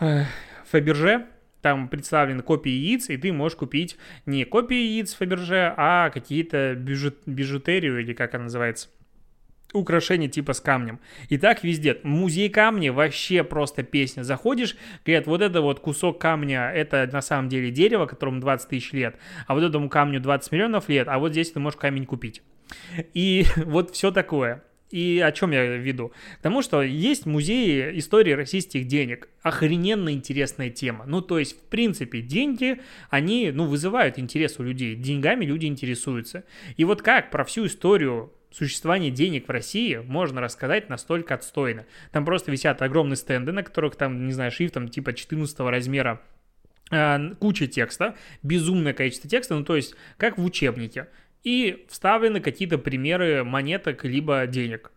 э, 0.00 0.24
Фаберже, 0.70 1.26
там 1.62 1.88
представлены 1.88 2.42
копии 2.42 2.70
яиц, 2.70 3.08
и 3.10 3.16
ты 3.16 3.32
можешь 3.32 3.56
купить 3.56 3.96
не 4.26 4.44
копии 4.44 4.76
яиц 4.76 5.14
Фаберже, 5.14 5.74
а 5.76 6.10
какие-то 6.10 6.74
бижу, 6.74 7.12
бижутерию, 7.26 8.00
или 8.00 8.12
как 8.12 8.34
она 8.34 8.44
называется, 8.44 8.88
украшения 9.72 10.28
типа 10.28 10.52
с 10.52 10.60
камнем. 10.60 11.00
И 11.28 11.38
так 11.38 11.62
везде. 11.64 11.98
Музей 12.02 12.48
камня 12.48 12.92
вообще 12.92 13.44
просто 13.44 13.82
песня. 13.82 14.22
Заходишь, 14.22 14.76
говорят, 15.04 15.26
вот 15.26 15.42
это 15.42 15.60
вот 15.60 15.80
кусок 15.80 16.20
камня, 16.20 16.70
это 16.70 17.08
на 17.12 17.20
самом 17.20 17.48
деле 17.48 17.70
дерево, 17.70 18.06
которому 18.06 18.40
20 18.40 18.68
тысяч 18.68 18.92
лет, 18.92 19.16
а 19.46 19.54
вот 19.54 19.62
этому 19.62 19.88
камню 19.88 20.20
20 20.20 20.52
миллионов 20.52 20.88
лет, 20.88 21.08
а 21.08 21.18
вот 21.18 21.32
здесь 21.32 21.50
ты 21.50 21.60
можешь 21.60 21.78
камень 21.78 22.06
купить. 22.06 22.42
И 23.14 23.44
вот 23.56 23.94
все 23.94 24.10
такое. 24.10 24.62
И 24.90 25.22
о 25.22 25.32
чем 25.32 25.50
я 25.50 25.64
веду? 25.64 26.12
Потому 26.38 26.62
что 26.62 26.80
есть 26.80 27.26
музеи 27.26 27.98
истории 27.98 28.32
российских 28.32 28.86
денег. 28.86 29.28
Охрененно 29.42 30.12
интересная 30.14 30.70
тема. 30.70 31.04
Ну, 31.06 31.20
то 31.20 31.38
есть, 31.38 31.58
в 31.58 31.64
принципе, 31.64 32.22
деньги, 32.22 32.80
они, 33.10 33.50
ну, 33.52 33.66
вызывают 33.66 34.18
интерес 34.18 34.58
у 34.58 34.62
людей. 34.62 34.94
Деньгами 34.96 35.44
люди 35.44 35.66
интересуются. 35.66 36.44
И 36.78 36.84
вот 36.84 37.02
как 37.02 37.30
про 37.30 37.44
всю 37.44 37.66
историю 37.66 38.32
существование 38.58 39.10
денег 39.10 39.46
в 39.46 39.50
России 39.50 39.96
можно 40.04 40.40
рассказать 40.40 40.88
настолько 40.88 41.34
отстойно. 41.34 41.86
Там 42.10 42.24
просто 42.24 42.50
висят 42.50 42.82
огромные 42.82 43.16
стенды, 43.16 43.52
на 43.52 43.62
которых 43.62 43.96
там, 43.96 44.26
не 44.26 44.32
знаю, 44.32 44.50
шрифтом 44.50 44.88
типа 44.88 45.12
14 45.12 45.60
размера 45.60 46.20
э, 46.90 47.34
куча 47.38 47.68
текста, 47.68 48.16
безумное 48.42 48.92
количество 48.92 49.30
текста, 49.30 49.54
ну 49.54 49.64
то 49.64 49.76
есть 49.76 49.94
как 50.16 50.38
в 50.38 50.44
учебнике. 50.44 51.08
И 51.44 51.86
вставлены 51.88 52.40
какие-то 52.40 52.78
примеры 52.78 53.44
монеток 53.44 54.04
либо 54.04 54.44
денег. 54.46 54.90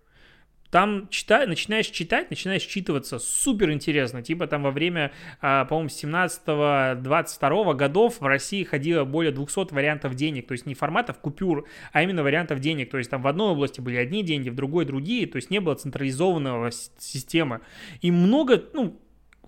Там 0.72 1.10
читай, 1.10 1.46
начинаешь 1.48 1.88
читать, 1.88 2.30
начинаешь 2.30 2.64
читываться 2.64 3.20
супер 3.20 3.72
интересно. 3.72 4.24
Типа 4.24 4.48
там 4.48 4.64
во 4.64 4.72
время, 4.72 5.12
а, 5.42 5.66
по-моему, 5.66 5.90
17-22 5.90 7.74
годов 7.76 8.22
в 8.22 8.26
России 8.26 8.64
ходило 8.64 9.04
более 9.04 9.34
200 9.34 9.74
вариантов 9.74 10.16
денег. 10.16 10.48
То 10.48 10.54
есть 10.54 10.66
не 10.66 10.74
форматов 10.74 11.20
купюр, 11.20 11.68
а 11.92 12.02
именно 12.02 12.24
вариантов 12.24 12.60
денег. 12.60 12.90
То 12.90 12.98
есть 12.98 13.10
там 13.10 13.22
в 13.22 13.28
одной 13.28 13.50
области 13.50 13.82
были 13.82 13.98
одни 13.98 14.24
деньги, 14.24 14.50
в 14.50 14.56
другой 14.56 14.86
другие. 14.86 15.28
То 15.28 15.36
есть 15.36 15.50
не 15.50 15.60
было 15.60 15.76
централизованного 15.76 16.72
системы. 16.72 17.60
И 18.00 18.10
много, 18.10 18.64
ну, 18.74 18.98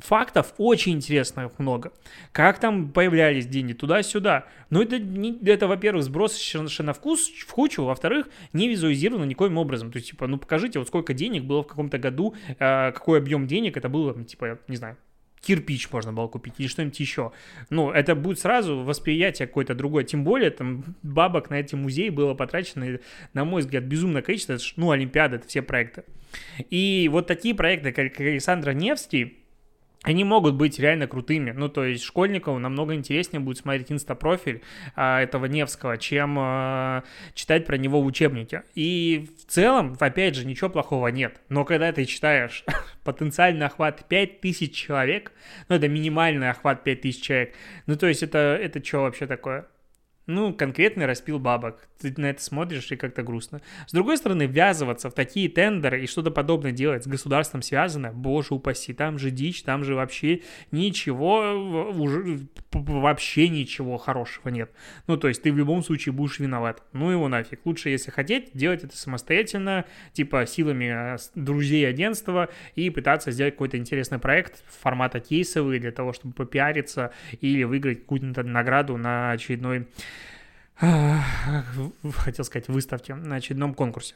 фактов 0.04 0.54
очень 0.58 0.94
интересных 0.94 1.58
много. 1.60 1.94
Как 2.32 2.60
там 2.60 2.92
появлялись 2.92 3.48
деньги, 3.48 3.74
туда-сюда. 3.74 4.46
Но 4.70 4.82
это, 4.82 5.00
не, 5.00 5.40
это 5.46 5.68
во-первых, 5.68 6.04
сбросочно 6.04 6.84
на 6.84 6.94
вкус, 6.94 7.30
в 7.30 7.52
кучу, 7.52 7.84
во-вторых, 7.84 8.28
не 8.52 8.68
визуализировано 8.68 9.24
никоим 9.24 9.58
образом. 9.58 9.92
То 9.92 9.98
есть, 9.98 10.10
типа, 10.10 10.28
ну 10.28 10.38
покажите, 10.38 10.80
вот 10.80 10.90
сколько 10.90 11.14
денег 11.14 11.44
было 11.44 11.64
в 11.64 11.68
каком-то 11.68 11.98
году, 11.98 12.36
э, 12.48 12.92
какой 12.92 13.20
объем 13.20 13.48
денег 13.48 13.78
это 13.78 13.88
было, 13.88 14.14
типа, 14.26 14.60
не 14.68 14.76
знаю, 14.76 14.98
кирпич 15.42 15.90
можно 15.92 16.12
было 16.12 16.28
купить 16.28 16.56
или 16.58 16.68
что-нибудь 16.68 17.00
еще. 17.00 17.32
Ну, 17.70 17.92
это 17.92 18.16
будет 18.16 18.40
сразу 18.40 18.80
восприятие 18.80 19.48
какое-то 19.48 19.74
другое. 19.74 20.04
Тем 20.04 20.24
более, 20.24 20.52
там, 20.52 20.84
бабок 21.04 21.50
на 21.50 21.56
эти 21.56 21.76
музеи 21.76 22.10
было 22.10 22.34
потрачено, 22.34 23.00
на 23.34 23.46
мой 23.46 23.62
взгляд, 23.62 23.84
безумное 23.84 24.22
количество. 24.22 24.54
Это, 24.54 24.64
ну, 24.76 24.92
Олимпиада, 24.92 25.38
это 25.38 25.48
все 25.48 25.62
проекты. 25.62 26.04
И 26.70 27.10
вот 27.12 27.28
такие 27.28 27.54
проекты, 27.56 27.92
как 27.92 28.20
Александр 28.20 28.72
Невский, 28.72 29.43
они 30.04 30.24
могут 30.26 30.56
быть 30.56 30.80
реально 30.80 31.08
крутыми. 31.08 31.52
Ну, 31.52 31.70
то 31.70 31.86
есть 31.86 32.04
школьникам 32.04 32.62
намного 32.62 32.94
интереснее 32.94 33.40
будет 33.40 33.58
смотреть 33.58 33.92
инстапрофиль 33.92 34.62
а, 34.96 35.22
этого 35.22 35.46
Невского, 35.46 35.98
чем 35.98 36.36
а, 36.38 37.04
читать 37.34 37.66
про 37.66 37.78
него 37.78 38.02
в 38.02 38.06
учебнике. 38.06 38.64
И 38.76 39.30
в 39.40 39.50
целом, 39.50 39.96
опять 40.00 40.36
же, 40.36 40.46
ничего 40.46 40.70
плохого 40.70 41.08
нет. 41.08 41.40
Но 41.50 41.64
когда 41.64 41.92
ты 41.92 42.06
читаешь 42.06 42.66
потенциальный 43.04 43.66
охват 43.66 44.06
5000 44.08 44.76
человек, 44.76 45.32
ну, 45.70 45.76
это 45.78 45.88
минимальный 45.88 46.50
охват 46.50 46.84
5000 46.84 47.22
человек, 47.22 47.56
ну, 47.88 47.96
то 47.96 48.08
есть 48.08 48.24
это, 48.24 48.60
это 48.62 48.84
что 48.84 49.02
вообще 49.02 49.26
такое? 49.26 49.68
Ну, 50.26 50.54
конкретный 50.54 51.06
распил 51.06 51.38
бабок. 51.38 51.88
Ты 52.00 52.14
на 52.18 52.28
это 52.28 52.42
смотришь 52.42 52.92
и 52.92 52.96
как-то 52.96 53.24
грустно. 53.24 53.62
С 53.88 53.92
другой 53.92 54.18
стороны, 54.18 54.46
ввязываться 54.46 55.10
в 55.10 55.14
такие 55.14 55.50
тендеры 55.50 56.04
и 56.04 56.08
что-то 56.08 56.32
подобное 56.32 56.72
делать 56.72 57.04
с 57.04 57.08
государством 57.08 57.62
связано, 57.62 58.12
боже 58.14 58.54
упаси, 58.54 58.94
там 58.94 59.18
же 59.18 59.32
дичь, 59.32 59.64
там 59.64 59.84
же 59.84 59.96
вообще 59.96 60.42
ничего, 60.72 61.92
уже, 61.92 62.40
вообще 62.72 63.50
ничего 63.50 63.98
хорошего 63.98 64.50
нет. 64.50 64.72
Ну, 65.08 65.18
то 65.18 65.28
есть 65.28 65.44
ты 65.44 65.52
в 65.52 65.58
любом 65.58 65.84
случае 65.84 66.14
будешь 66.14 66.40
виноват. 66.40 66.84
Ну 66.94 67.12
его 67.12 67.28
нафиг. 67.28 67.66
Лучше, 67.66 67.90
если 67.90 68.12
хотеть, 68.12 68.52
делать 68.54 68.84
это 68.84 68.96
самостоятельно, 68.96 69.86
типа 70.14 70.46
силами 70.46 70.90
а, 70.90 71.18
друзей 71.36 71.88
агентства 71.88 72.50
и 72.76 72.90
пытаться 72.90 73.32
сделать 73.32 73.56
какой-то 73.56 73.78
интересный 73.78 74.20
проект 74.20 74.64
формата 74.82 75.20
кейсовый 75.20 75.80
для 75.80 75.92
того, 75.92 76.14
чтобы 76.14 76.34
попиариться 76.34 77.12
или 77.42 77.64
выиграть 77.64 78.02
какую-то 78.02 78.44
награду 78.44 78.98
на 78.98 79.32
очередной 79.32 79.88
хотел 82.12 82.46
сказать, 82.46 82.68
выставке 82.68 83.16
на 83.16 83.36
очередном 83.36 83.74
конкурсе. 83.74 84.16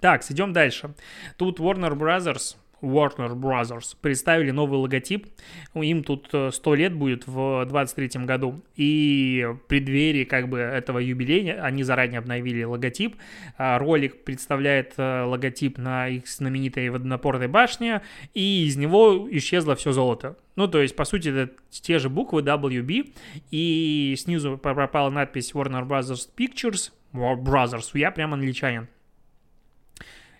Так, 0.00 0.22
идем 0.30 0.52
дальше. 0.52 0.94
Тут 1.36 1.58
Warner 1.58 1.94
Brothers 1.94 2.56
Warner 2.80 3.34
Brothers 3.34 3.96
представили 4.00 4.50
новый 4.50 4.78
логотип. 4.78 5.26
Им 5.74 6.04
тут 6.04 6.28
100 6.50 6.74
лет 6.74 6.94
будет 6.94 7.26
в 7.26 7.64
23 7.66 8.24
году. 8.24 8.62
И 8.76 9.46
в 9.48 9.66
преддверии 9.66 10.24
как 10.24 10.48
бы 10.48 10.58
этого 10.58 10.98
юбилея 10.98 11.62
они 11.62 11.82
заранее 11.82 12.18
обновили 12.18 12.62
логотип. 12.62 13.16
А, 13.56 13.78
ролик 13.78 14.24
представляет 14.24 14.94
э, 14.96 15.22
логотип 15.24 15.78
на 15.78 16.08
их 16.08 16.28
знаменитой 16.28 16.88
водонапорной 16.90 17.48
башне, 17.48 18.02
и 18.34 18.66
из 18.66 18.76
него 18.76 19.28
исчезло 19.30 19.74
все 19.74 19.92
золото. 19.92 20.36
Ну, 20.56 20.66
то 20.68 20.80
есть, 20.80 20.96
по 20.96 21.04
сути, 21.04 21.28
это 21.28 21.52
те 21.70 21.98
же 21.98 22.08
буквы 22.08 22.42
WB, 22.42 23.12
и 23.50 24.14
снизу 24.18 24.58
пропала 24.58 25.10
надпись 25.10 25.52
Warner 25.52 25.86
Brothers 25.86 26.28
Pictures, 26.36 26.90
Brothers, 27.12 27.90
я 27.94 28.10
прям 28.10 28.34
англичанин. 28.34 28.88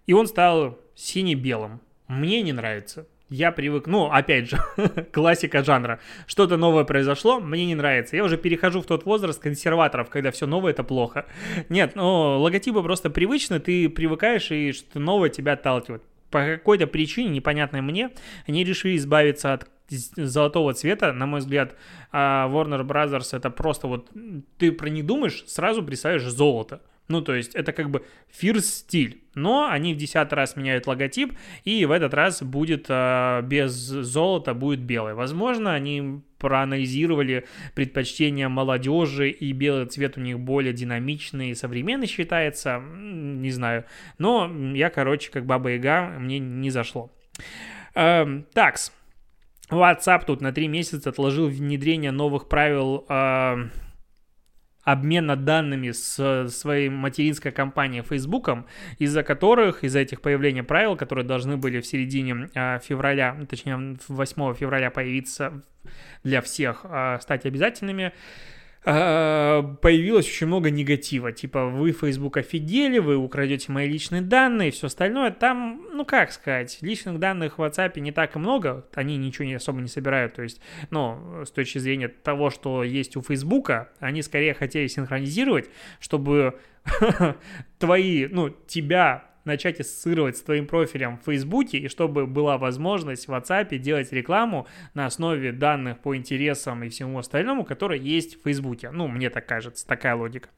И 0.06 0.12
он 0.12 0.26
стал 0.26 0.78
сине-белым. 0.94 1.80
Мне 2.08 2.42
не 2.42 2.52
нравится. 2.52 3.06
Я 3.30 3.52
привык, 3.52 3.86
ну, 3.86 4.06
опять 4.06 4.48
же, 4.48 4.58
классика 5.12 5.62
жанра. 5.62 6.00
Что-то 6.26 6.56
новое 6.56 6.84
произошло, 6.84 7.40
мне 7.40 7.66
не 7.66 7.74
нравится. 7.74 8.16
Я 8.16 8.24
уже 8.24 8.38
перехожу 8.38 8.80
в 8.80 8.86
тот 8.86 9.04
возраст 9.04 9.40
консерваторов, 9.40 10.08
когда 10.08 10.30
все 10.30 10.46
новое 10.46 10.72
это 10.72 10.82
плохо. 10.82 11.26
Нет, 11.68 11.92
ну, 11.94 12.38
логотипы 12.38 12.82
просто 12.82 13.10
привычны, 13.10 13.60
ты 13.60 13.90
привыкаешь, 13.90 14.50
и 14.50 14.72
что 14.72 14.98
новое 14.98 15.28
тебя 15.28 15.52
отталкивает. 15.52 16.02
По 16.30 16.44
какой-то 16.44 16.86
причине, 16.86 17.28
непонятной 17.28 17.82
мне, 17.82 18.10
они 18.46 18.64
решили 18.64 18.96
избавиться 18.96 19.52
от 19.52 19.68
золотого 19.90 20.72
цвета, 20.72 21.12
на 21.12 21.26
мой 21.26 21.40
взгляд, 21.40 21.74
а, 22.12 22.48
Warner 22.48 22.82
Brothers 22.82 23.36
это 23.36 23.50
просто 23.50 23.88
вот, 23.88 24.10
ты 24.58 24.72
про 24.72 24.88
них 24.88 25.06
думаешь, 25.06 25.44
сразу 25.46 25.82
представишь 25.82 26.24
золото. 26.24 26.80
Ну, 27.08 27.22
то 27.22 27.34
есть 27.34 27.54
это 27.54 27.72
как 27.72 27.90
бы 27.90 28.04
фирс 28.30 28.66
стиль. 28.66 29.22
Но 29.34 29.68
они 29.70 29.94
в 29.94 29.96
десятый 29.96 30.36
раз 30.36 30.56
меняют 30.56 30.86
логотип, 30.86 31.32
и 31.64 31.84
в 31.86 31.90
этот 31.90 32.12
раз 32.12 32.42
будет 32.42 32.86
э, 32.88 33.40
без 33.44 33.72
золота, 33.72 34.52
будет 34.52 34.80
белый. 34.80 35.14
Возможно, 35.14 35.72
они 35.72 36.20
проанализировали 36.38 37.46
предпочтения 37.74 38.48
молодежи, 38.48 39.30
и 39.30 39.52
белый 39.52 39.86
цвет 39.86 40.18
у 40.18 40.20
них 40.20 40.38
более 40.38 40.72
динамичный 40.72 41.50
и 41.50 41.54
современный 41.54 42.06
считается. 42.06 42.80
Не 42.80 43.50
знаю. 43.50 43.84
Но 44.18 44.50
я, 44.74 44.90
короче, 44.90 45.30
как 45.30 45.46
Баба 45.46 45.70
Яга, 45.70 46.14
мне 46.18 46.38
не 46.38 46.70
зашло. 46.70 47.10
Эм, 47.94 48.44
такс. 48.52 48.92
WhatsApp 49.70 50.24
тут 50.26 50.40
на 50.40 50.52
три 50.52 50.66
месяца 50.66 51.10
отложил 51.10 51.48
внедрение 51.48 52.10
новых 52.10 52.48
правил 52.48 53.04
э, 53.08 53.68
обмена 54.88 55.36
данными 55.36 55.90
с 55.90 56.48
своей 56.48 56.88
материнской 56.88 57.52
компанией 57.52 58.02
Фейсбуком, 58.02 58.64
из-за 58.98 59.22
которых, 59.22 59.84
из-за 59.84 59.98
этих 59.98 60.22
появления 60.22 60.62
правил, 60.62 60.96
которые 60.96 61.26
должны 61.26 61.58
были 61.58 61.82
в 61.82 61.86
середине 61.86 62.48
а, 62.54 62.78
февраля, 62.78 63.36
точнее 63.50 63.98
8 64.08 64.54
февраля 64.54 64.90
появиться 64.90 65.62
для 66.24 66.40
всех, 66.40 66.80
а, 66.84 67.18
стать 67.18 67.44
обязательными, 67.44 68.14
появилось 68.84 70.26
очень 70.26 70.46
много 70.46 70.70
негатива. 70.70 71.32
Типа, 71.32 71.66
вы, 71.66 71.92
Facebook, 71.92 72.36
офигели, 72.36 72.98
вы 72.98 73.16
украдете 73.16 73.72
мои 73.72 73.88
личные 73.88 74.22
данные 74.22 74.68
и 74.68 74.70
все 74.70 74.86
остальное. 74.86 75.30
Там, 75.30 75.86
ну 75.92 76.04
как 76.04 76.32
сказать, 76.32 76.78
личных 76.80 77.18
данных 77.18 77.58
в 77.58 77.62
WhatsApp 77.62 77.98
не 78.00 78.12
так 78.12 78.36
и 78.36 78.38
много. 78.38 78.86
Они 78.94 79.16
ничего 79.16 79.44
не 79.44 79.54
особо 79.54 79.80
не 79.80 79.88
собирают. 79.88 80.34
То 80.34 80.42
есть, 80.42 80.60
ну, 80.90 81.44
с 81.44 81.50
точки 81.50 81.78
зрения 81.78 82.08
того, 82.08 82.50
что 82.50 82.84
есть 82.84 83.16
у 83.16 83.22
Facebook, 83.22 83.70
они 83.98 84.22
скорее 84.22 84.54
хотели 84.54 84.86
синхронизировать, 84.86 85.68
чтобы 86.00 86.58
твои, 87.78 88.26
ну, 88.28 88.50
тебя 88.50 89.27
начать 89.48 89.80
ассоциировать 89.80 90.36
с 90.36 90.42
твоим 90.42 90.66
профилем 90.66 91.18
в 91.18 91.24
Фейсбуке, 91.24 91.78
и 91.78 91.88
чтобы 91.88 92.26
была 92.26 92.56
возможность 92.58 93.26
в 93.26 93.32
WhatsApp 93.32 93.76
делать 93.78 94.12
рекламу 94.12 94.68
на 94.94 95.06
основе 95.06 95.50
данных 95.50 95.98
по 95.98 96.14
интересам 96.16 96.84
и 96.84 96.88
всему 96.88 97.18
остальному, 97.18 97.64
которое 97.64 97.98
есть 97.98 98.38
в 98.38 98.44
Фейсбуке. 98.44 98.90
Ну, 98.90 99.08
мне 99.08 99.30
так 99.30 99.46
кажется, 99.46 99.86
такая 99.86 100.14
логика. 100.14 100.50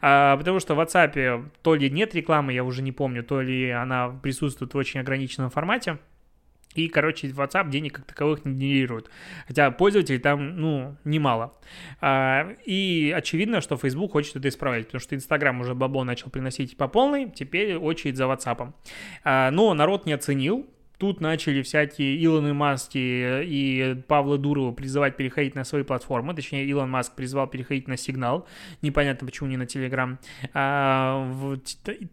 А, 0.00 0.36
потому 0.38 0.60
что 0.60 0.74
в 0.74 0.80
WhatsApp 0.80 1.50
то 1.62 1.74
ли 1.74 1.90
нет 1.90 2.14
рекламы, 2.14 2.54
я 2.54 2.64
уже 2.64 2.82
не 2.82 2.92
помню, 2.92 3.22
то 3.22 3.42
ли 3.42 3.70
она 3.70 4.08
присутствует 4.08 4.72
в 4.72 4.76
очень 4.76 5.00
ограниченном 5.00 5.50
формате. 5.50 5.98
И, 6.76 6.88
короче, 6.88 7.28
WhatsApp 7.28 7.70
денег 7.70 7.96
как 7.96 8.04
таковых 8.06 8.44
не 8.44 8.54
генерирует. 8.54 9.10
Хотя 9.46 9.70
пользователей 9.70 10.18
там, 10.18 10.56
ну, 10.56 10.96
немало. 11.04 11.54
А, 12.00 12.48
и 12.64 13.12
очевидно, 13.16 13.60
что 13.60 13.76
Facebook 13.76 14.12
хочет 14.12 14.36
это 14.36 14.48
исправлять, 14.48 14.86
потому 14.86 15.00
что 15.00 15.14
Instagram 15.14 15.60
уже 15.60 15.74
бабло 15.74 16.04
начал 16.04 16.30
приносить 16.30 16.76
по 16.76 16.88
полной, 16.88 17.30
теперь 17.30 17.76
очередь 17.76 18.16
за 18.16 18.24
WhatsApp. 18.24 18.72
А, 19.24 19.50
но 19.50 19.74
народ 19.74 20.06
не 20.06 20.12
оценил, 20.12 20.66
Тут 20.98 21.20
начали 21.20 21.60
всякие 21.62 22.24
Илоны 22.24 22.54
Маски 22.54 23.42
и 23.44 23.96
Павла 24.08 24.38
Дурова 24.38 24.72
призывать 24.72 25.16
переходить 25.16 25.54
на 25.54 25.64
свои 25.64 25.82
платформы. 25.82 26.34
Точнее, 26.34 26.64
Илон 26.66 26.90
Маск 26.90 27.14
призвал 27.14 27.46
переходить 27.46 27.86
на 27.86 27.98
Сигнал. 27.98 28.46
Непонятно, 28.80 29.26
почему 29.26 29.48
не 29.48 29.58
на 29.58 29.66
Телеграм. 29.66 30.18
А, 30.54 31.30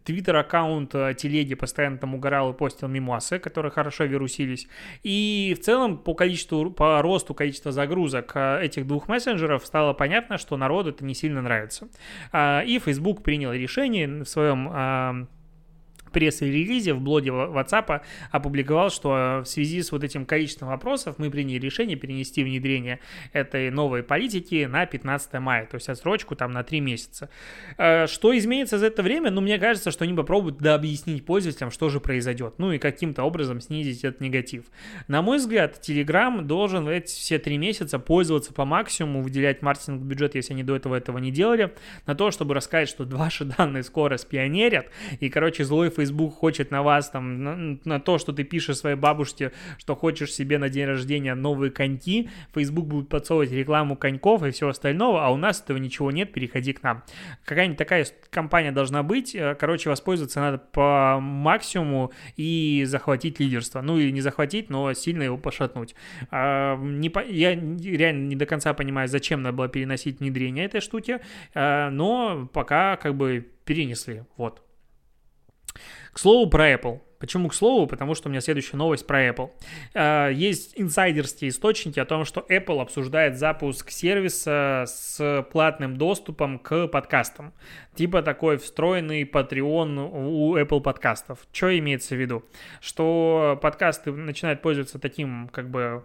Твиттер-аккаунт 0.04 0.90
Телеги 1.16 1.54
постоянно 1.54 1.96
там 1.96 2.14
угорал 2.14 2.52
и 2.52 2.56
постил 2.56 2.88
мемуасы, 2.88 3.38
которые 3.38 3.72
хорошо 3.72 4.04
вирусились. 4.04 4.68
И 5.02 5.56
в 5.58 5.64
целом 5.64 5.96
по 5.96 6.14
количеству, 6.14 6.70
по 6.70 7.00
росту 7.00 7.32
количества 7.32 7.72
загрузок 7.72 8.32
а, 8.34 8.60
этих 8.60 8.86
двух 8.86 9.08
мессенджеров 9.08 9.64
стало 9.64 9.94
понятно, 9.94 10.36
что 10.36 10.58
народу 10.58 10.90
это 10.90 11.04
не 11.06 11.14
сильно 11.14 11.40
нравится. 11.40 11.88
А, 12.32 12.60
и 12.60 12.78
Facebook 12.78 13.22
принял 13.22 13.52
решение 13.52 14.24
в 14.24 14.26
своем 14.26 15.28
пресс-релизе 16.14 16.94
в 16.94 17.00
блоге 17.00 17.30
WhatsApp 17.30 18.00
опубликовал, 18.30 18.90
что 18.90 19.42
в 19.44 19.46
связи 19.46 19.82
с 19.82 19.92
вот 19.92 20.04
этим 20.04 20.24
количеством 20.24 20.68
вопросов 20.68 21.16
мы 21.18 21.30
приняли 21.30 21.58
решение 21.58 21.96
перенести 21.96 22.42
внедрение 22.42 23.00
этой 23.32 23.70
новой 23.70 24.02
политики 24.02 24.64
на 24.64 24.86
15 24.86 25.34
мая, 25.34 25.66
то 25.66 25.74
есть 25.74 25.88
отсрочку 25.88 26.36
там 26.36 26.52
на 26.52 26.62
3 26.62 26.80
месяца. 26.80 27.28
Э, 27.76 28.06
что 28.06 28.36
изменится 28.36 28.78
за 28.78 28.86
это 28.86 29.02
время? 29.02 29.30
Ну, 29.30 29.40
мне 29.40 29.58
кажется, 29.58 29.90
что 29.90 30.04
они 30.04 30.14
попробуют 30.14 30.58
да, 30.58 30.74
объяснить 30.74 31.26
пользователям, 31.26 31.70
что 31.70 31.88
же 31.88 32.00
произойдет, 32.00 32.54
ну 32.58 32.72
и 32.72 32.78
каким-то 32.78 33.24
образом 33.24 33.60
снизить 33.60 34.04
этот 34.04 34.20
негатив. 34.20 34.66
На 35.08 35.22
мой 35.22 35.38
взгляд, 35.38 35.80
Telegram 35.82 36.40
должен 36.42 36.88
эти 36.88 37.08
все 37.08 37.38
три 37.38 37.58
месяца 37.58 37.98
пользоваться 37.98 38.52
по 38.52 38.64
максимуму, 38.64 39.22
выделять 39.22 39.62
маркетинг 39.62 40.02
бюджет, 40.02 40.34
если 40.36 40.52
они 40.52 40.62
до 40.62 40.76
этого 40.76 40.94
этого 40.94 41.18
не 41.18 41.32
делали, 41.32 41.74
на 42.06 42.14
то, 42.14 42.30
чтобы 42.30 42.54
рассказать, 42.54 42.88
что 42.88 43.04
ваши 43.16 43.44
данные 43.44 43.82
скоро 43.82 44.16
спионерят, 44.16 44.86
и, 45.20 45.28
короче, 45.28 45.64
злой 45.64 45.90
Facebook 45.90 46.03
Facebook 46.04 46.34
хочет 46.34 46.70
на 46.70 46.82
вас, 46.82 47.10
там, 47.10 47.42
на, 47.42 47.78
на 47.84 48.00
то, 48.00 48.18
что 48.18 48.32
ты 48.32 48.44
пишешь 48.44 48.76
своей 48.76 48.96
бабушке, 48.96 49.52
что 49.78 49.94
хочешь 49.96 50.32
себе 50.32 50.58
на 50.58 50.68
день 50.68 50.86
рождения 50.86 51.34
новые 51.34 51.70
коньки, 51.70 52.28
Facebook 52.54 52.86
будет 52.86 53.08
подсовывать 53.08 53.50
рекламу 53.52 53.96
коньков 53.96 54.42
и 54.42 54.50
всего 54.50 54.70
остального, 54.70 55.24
а 55.24 55.30
у 55.30 55.36
нас 55.36 55.60
этого 55.60 55.78
ничего 55.78 56.10
нет, 56.10 56.32
переходи 56.32 56.72
к 56.72 56.82
нам. 56.82 57.02
Какая-нибудь 57.44 57.78
такая 57.78 58.06
компания 58.30 58.72
должна 58.72 59.02
быть, 59.02 59.34
э, 59.34 59.54
короче, 59.58 59.88
воспользоваться 59.88 60.40
надо 60.40 60.58
по 60.58 61.18
максимуму 61.20 62.12
и 62.36 62.84
захватить 62.86 63.40
лидерство. 63.40 63.80
Ну 63.80 63.98
и 63.98 64.12
не 64.12 64.20
захватить, 64.20 64.70
но 64.70 64.92
сильно 64.92 65.22
его 65.22 65.38
пошатнуть. 65.38 65.94
А, 66.30 66.76
не 66.76 67.10
по... 67.10 67.24
Я 67.24 67.54
реально 67.54 68.26
не 68.26 68.36
до 68.36 68.46
конца 68.46 68.74
понимаю, 68.74 69.08
зачем 69.08 69.42
надо 69.42 69.56
было 69.56 69.68
переносить 69.68 70.20
внедрение 70.20 70.64
этой 70.64 70.80
штуки, 70.80 71.20
а, 71.54 71.90
но 71.90 72.48
пока 72.52 72.96
как 72.96 73.14
бы 73.14 73.46
перенесли, 73.64 74.24
вот. 74.36 74.62
К 76.14 76.18
слову 76.20 76.48
про 76.48 76.72
Apple. 76.72 77.00
Почему 77.18 77.48
к 77.48 77.54
слову? 77.54 77.88
Потому 77.88 78.14
что 78.14 78.28
у 78.28 78.30
меня 78.30 78.40
следующая 78.40 78.76
новость 78.76 79.04
про 79.04 79.26
Apple. 79.26 79.50
А, 79.94 80.28
есть 80.28 80.74
инсайдерские 80.76 81.48
источники 81.48 81.98
о 81.98 82.04
том, 82.04 82.24
что 82.24 82.46
Apple 82.48 82.80
обсуждает 82.80 83.36
запуск 83.36 83.90
сервиса 83.90 84.84
с 84.86 85.44
платным 85.50 85.96
доступом 85.96 86.60
к 86.60 86.86
подкастам. 86.86 87.52
Типа 87.96 88.22
такой 88.22 88.58
встроенный 88.58 89.24
Patreon 89.24 90.10
у 90.12 90.56
Apple 90.56 90.80
подкастов. 90.80 91.40
Что 91.50 91.76
имеется 91.76 92.14
в 92.14 92.20
виду? 92.20 92.44
Что 92.80 93.58
подкасты 93.60 94.12
начинают 94.12 94.62
пользоваться 94.62 95.00
таким 95.00 95.48
как 95.48 95.68
бы 95.68 96.04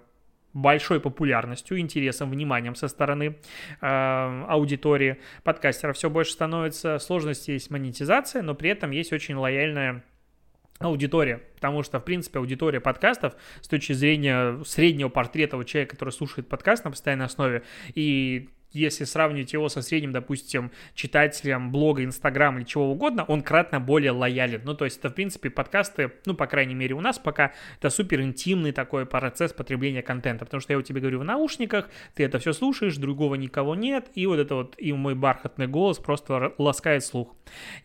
большой 0.53 0.99
популярностью, 0.99 1.79
интересом, 1.79 2.31
вниманием 2.31 2.75
со 2.75 2.87
стороны 2.87 3.37
э, 3.81 4.45
аудитории 4.47 5.17
подкастеров 5.43 5.95
все 5.95 6.09
больше 6.09 6.33
становится. 6.33 6.99
Сложности 6.99 7.51
есть 7.51 7.69
монетизация, 7.69 8.41
но 8.41 8.55
при 8.55 8.69
этом 8.69 8.91
есть 8.91 9.13
очень 9.13 9.35
лояльная 9.35 10.03
аудитория, 10.79 11.41
потому 11.55 11.83
что, 11.83 11.99
в 11.99 12.05
принципе, 12.05 12.39
аудитория 12.39 12.79
подкастов 12.79 13.35
с 13.61 13.67
точки 13.67 13.93
зрения 13.93 14.63
среднего 14.63 15.09
портрета 15.09 15.57
у 15.57 15.63
человека, 15.63 15.95
который 15.95 16.11
слушает 16.11 16.47
подкаст 16.47 16.85
на 16.85 16.91
постоянной 16.91 17.25
основе, 17.25 17.63
и 17.93 18.49
если 18.71 19.03
сравнивать 19.03 19.53
его 19.53 19.69
со 19.69 19.81
средним, 19.81 20.11
допустим, 20.11 20.71
читателем 20.93 21.71
блога, 21.71 22.03
Инстаграм 22.03 22.57
или 22.57 22.65
чего 22.65 22.91
угодно, 22.91 23.23
он 23.25 23.41
кратно 23.41 23.79
более 23.79 24.11
лоялен. 24.11 24.61
Ну, 24.63 24.75
то 24.75 24.85
есть 24.85 24.99
это, 24.99 25.09
в 25.09 25.13
принципе, 25.13 25.49
подкасты, 25.49 26.11
ну, 26.25 26.35
по 26.35 26.47
крайней 26.47 26.75
мере, 26.75 26.95
у 26.95 27.01
нас 27.01 27.17
пока 27.17 27.53
это 27.77 27.89
супер 27.89 28.21
интимный 28.21 28.71
такой 28.71 29.05
процесс 29.05 29.53
потребления 29.53 30.01
контента, 30.01 30.45
потому 30.45 30.61
что 30.61 30.73
я 30.73 30.79
у 30.79 30.81
тебя 30.81 31.01
говорю 31.01 31.19
в 31.19 31.23
наушниках, 31.23 31.89
ты 32.13 32.23
это 32.23 32.39
все 32.39 32.53
слушаешь, 32.53 32.95
другого 32.97 33.35
никого 33.35 33.75
нет, 33.75 34.09
и 34.15 34.25
вот 34.25 34.39
это 34.39 34.55
вот, 34.55 34.75
и 34.77 34.93
мой 34.93 35.15
бархатный 35.15 35.67
голос 35.67 35.97
просто 35.97 36.53
ласкает 36.57 37.03
слух. 37.03 37.35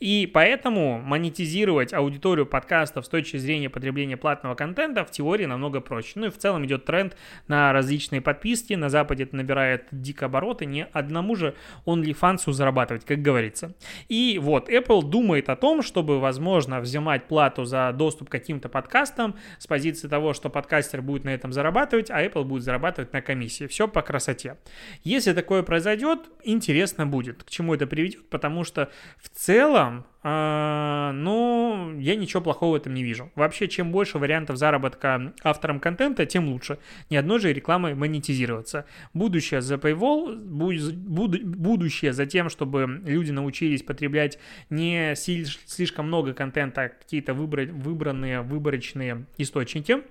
И 0.00 0.30
поэтому 0.32 1.00
монетизировать 1.00 1.92
аудиторию 1.92 2.46
подкастов 2.46 3.06
с 3.06 3.08
точки 3.08 3.38
зрения 3.38 3.70
потребления 3.70 4.16
платного 4.16 4.54
контента 4.54 5.04
в 5.04 5.10
теории 5.10 5.46
намного 5.46 5.80
проще. 5.80 6.12
Ну 6.16 6.26
и 6.26 6.30
в 6.30 6.36
целом 6.36 6.64
идет 6.66 6.84
тренд 6.84 7.16
на 7.48 7.72
различные 7.72 8.20
подписки, 8.20 8.74
на 8.74 8.88
Западе 8.88 9.24
это 9.24 9.36
набирает 9.36 9.86
дико 9.90 10.26
обороты, 10.26 10.66
не 10.74 10.84
одному 10.92 11.36
же 11.36 11.54
OnlyFans 11.86 12.52
зарабатывать, 12.52 13.04
как 13.04 13.22
говорится. 13.22 13.74
И 14.08 14.38
вот, 14.42 14.68
Apple 14.68 15.02
думает 15.02 15.48
о 15.48 15.56
том, 15.56 15.82
чтобы, 15.82 16.20
возможно, 16.20 16.80
взимать 16.80 17.28
плату 17.28 17.64
за 17.64 17.92
доступ 17.92 18.28
к 18.28 18.32
каким-то 18.32 18.68
подкастам 18.68 19.36
с 19.58 19.66
позиции 19.66 20.08
того, 20.08 20.34
что 20.34 20.50
подкастер 20.50 21.00
будет 21.00 21.24
на 21.24 21.30
этом 21.30 21.52
зарабатывать, 21.52 22.10
а 22.10 22.22
Apple 22.22 22.44
будет 22.44 22.64
зарабатывать 22.64 23.12
на 23.12 23.22
комиссии. 23.22 23.66
Все 23.66 23.88
по 23.88 24.02
красоте. 24.02 24.56
Если 25.04 25.32
такое 25.32 25.62
произойдет, 25.62 26.18
интересно 26.42 27.06
будет, 27.06 27.44
к 27.44 27.50
чему 27.50 27.74
это 27.74 27.86
приведет, 27.86 28.28
потому 28.28 28.64
что 28.64 28.90
в 29.22 29.28
целом 29.28 30.04
а, 30.26 31.12
ну, 31.12 31.98
я 31.98 32.16
ничего 32.16 32.42
плохого 32.42 32.72
в 32.72 32.80
этом 32.80 32.94
не 32.94 33.04
вижу. 33.04 33.30
Вообще, 33.34 33.68
чем 33.68 33.92
больше 33.92 34.18
вариантов 34.18 34.56
заработка 34.56 35.34
авторам 35.42 35.80
контента, 35.80 36.24
тем 36.24 36.48
лучше. 36.48 36.78
Ни 37.10 37.16
одной 37.16 37.40
же 37.40 37.52
рекламой 37.52 37.94
монетизироваться. 37.94 38.86
Будущее 39.12 39.60
за 39.60 39.74
Paywall, 39.74 40.34
будущее 40.36 42.14
за 42.14 42.24
тем, 42.24 42.48
чтобы 42.48 43.02
люди 43.04 43.32
научились 43.32 43.82
потреблять 43.82 44.38
не 44.70 45.14
слишком 45.14 46.06
много 46.06 46.32
контента, 46.32 46.84
а 46.84 46.88
какие-то 46.88 47.34
выбранные, 47.34 48.40
выборочные 48.40 49.26
источники. 49.36 50.04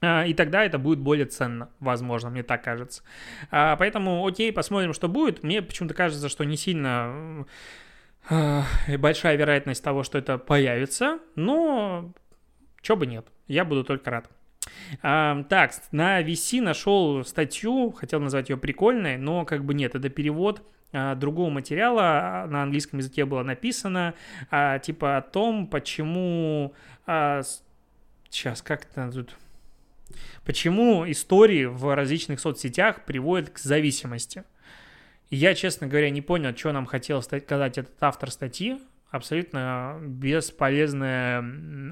А, 0.00 0.24
и 0.24 0.32
тогда 0.32 0.64
это 0.64 0.78
будет 0.78 1.00
более 1.00 1.26
ценно, 1.26 1.68
возможно, 1.80 2.30
мне 2.30 2.42
так 2.42 2.64
кажется. 2.64 3.02
А, 3.50 3.76
поэтому, 3.76 4.26
окей, 4.26 4.54
посмотрим, 4.54 4.94
что 4.94 5.06
будет. 5.06 5.42
Мне 5.42 5.60
почему-то 5.60 5.94
кажется, 5.94 6.30
что 6.30 6.44
не 6.44 6.56
сильно 6.56 7.44
большая 8.28 9.36
вероятность 9.36 9.82
того, 9.82 10.02
что 10.02 10.18
это 10.18 10.38
появится, 10.38 11.18
но 11.34 12.12
чё 12.80 12.96
бы 12.96 13.06
нет, 13.06 13.26
я 13.48 13.64
буду 13.64 13.84
только 13.84 14.10
рад. 14.10 14.30
А, 15.02 15.42
так, 15.44 15.72
на 15.92 16.22
VC 16.22 16.60
нашел 16.60 17.24
статью, 17.24 17.92
хотел 17.92 18.20
назвать 18.20 18.48
ее 18.48 18.56
прикольной, 18.56 19.16
но 19.18 19.44
как 19.44 19.64
бы 19.64 19.74
нет, 19.74 19.94
это 19.94 20.08
перевод 20.08 20.62
а, 20.92 21.14
другого 21.14 21.50
материала, 21.50 22.46
на 22.48 22.62
английском 22.62 23.00
языке 23.00 23.24
было 23.24 23.42
написано, 23.42 24.14
а, 24.50 24.78
типа 24.78 25.16
о 25.18 25.22
том, 25.22 25.66
почему... 25.66 26.74
А, 27.06 27.42
сейчас, 28.30 28.62
как 28.62 28.84
это 28.84 29.10
тут... 29.10 29.36
Почему 30.44 31.10
истории 31.10 31.64
в 31.64 31.94
различных 31.94 32.38
соцсетях 32.38 33.04
приводят 33.04 33.50
к 33.50 33.58
зависимости. 33.58 34.44
Я, 35.30 35.54
честно 35.54 35.86
говоря, 35.86 36.10
не 36.10 36.22
понял, 36.22 36.56
что 36.56 36.72
нам 36.72 36.86
хотел 36.86 37.22
сказать 37.22 37.78
этот 37.78 37.94
автор 38.00 38.30
статьи, 38.30 38.78
абсолютно 39.10 39.98
бесполезное 40.00 41.44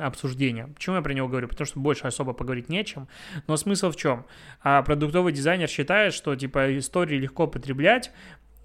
обсуждение. 0.04 0.68
Почему 0.68 0.96
я 0.96 1.02
про 1.02 1.12
него 1.12 1.28
говорю? 1.28 1.48
Потому 1.48 1.66
что 1.66 1.78
больше 1.78 2.06
особо 2.06 2.32
поговорить 2.32 2.68
не 2.68 2.80
о 2.80 2.84
чем. 2.84 3.08
Но 3.46 3.56
смысл 3.56 3.90
в 3.90 3.96
чем? 3.96 4.26
А 4.62 4.82
продуктовый 4.82 5.32
дизайнер 5.32 5.68
считает, 5.68 6.14
что 6.14 6.34
типа 6.34 6.76
истории 6.78 7.16
легко 7.16 7.46
потреблять, 7.46 8.10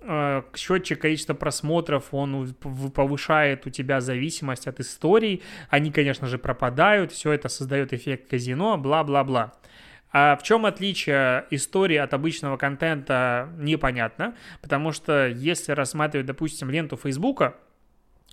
а, 0.02 0.46
счетчик 0.56 1.02
количества 1.02 1.34
просмотров, 1.34 2.14
он 2.14 2.54
повышает 2.96 3.68
у 3.68 3.70
тебя 3.70 4.02
зависимость 4.02 4.68
от 4.68 4.80
историй, 4.80 5.44
они, 5.70 5.92
конечно 5.92 6.28
же, 6.28 6.38
пропадают, 6.38 7.12
все 7.12 7.34
это 7.34 7.50
создает 7.50 7.94
эффект 7.94 8.30
казино, 8.30 8.78
бла-бла-бла. 8.78 9.54
А 10.12 10.36
в 10.38 10.44
чем 10.44 10.66
отличие 10.66 11.46
истории 11.52 11.98
от 11.98 12.14
обычного 12.14 12.58
контента, 12.58 13.50
непонятно, 13.58 14.36
потому 14.62 14.92
что 14.92 15.28
если 15.28 15.74
рассматривать, 15.74 16.28
допустим, 16.28 16.70
ленту 16.70 16.96
Фейсбука, 16.98 17.56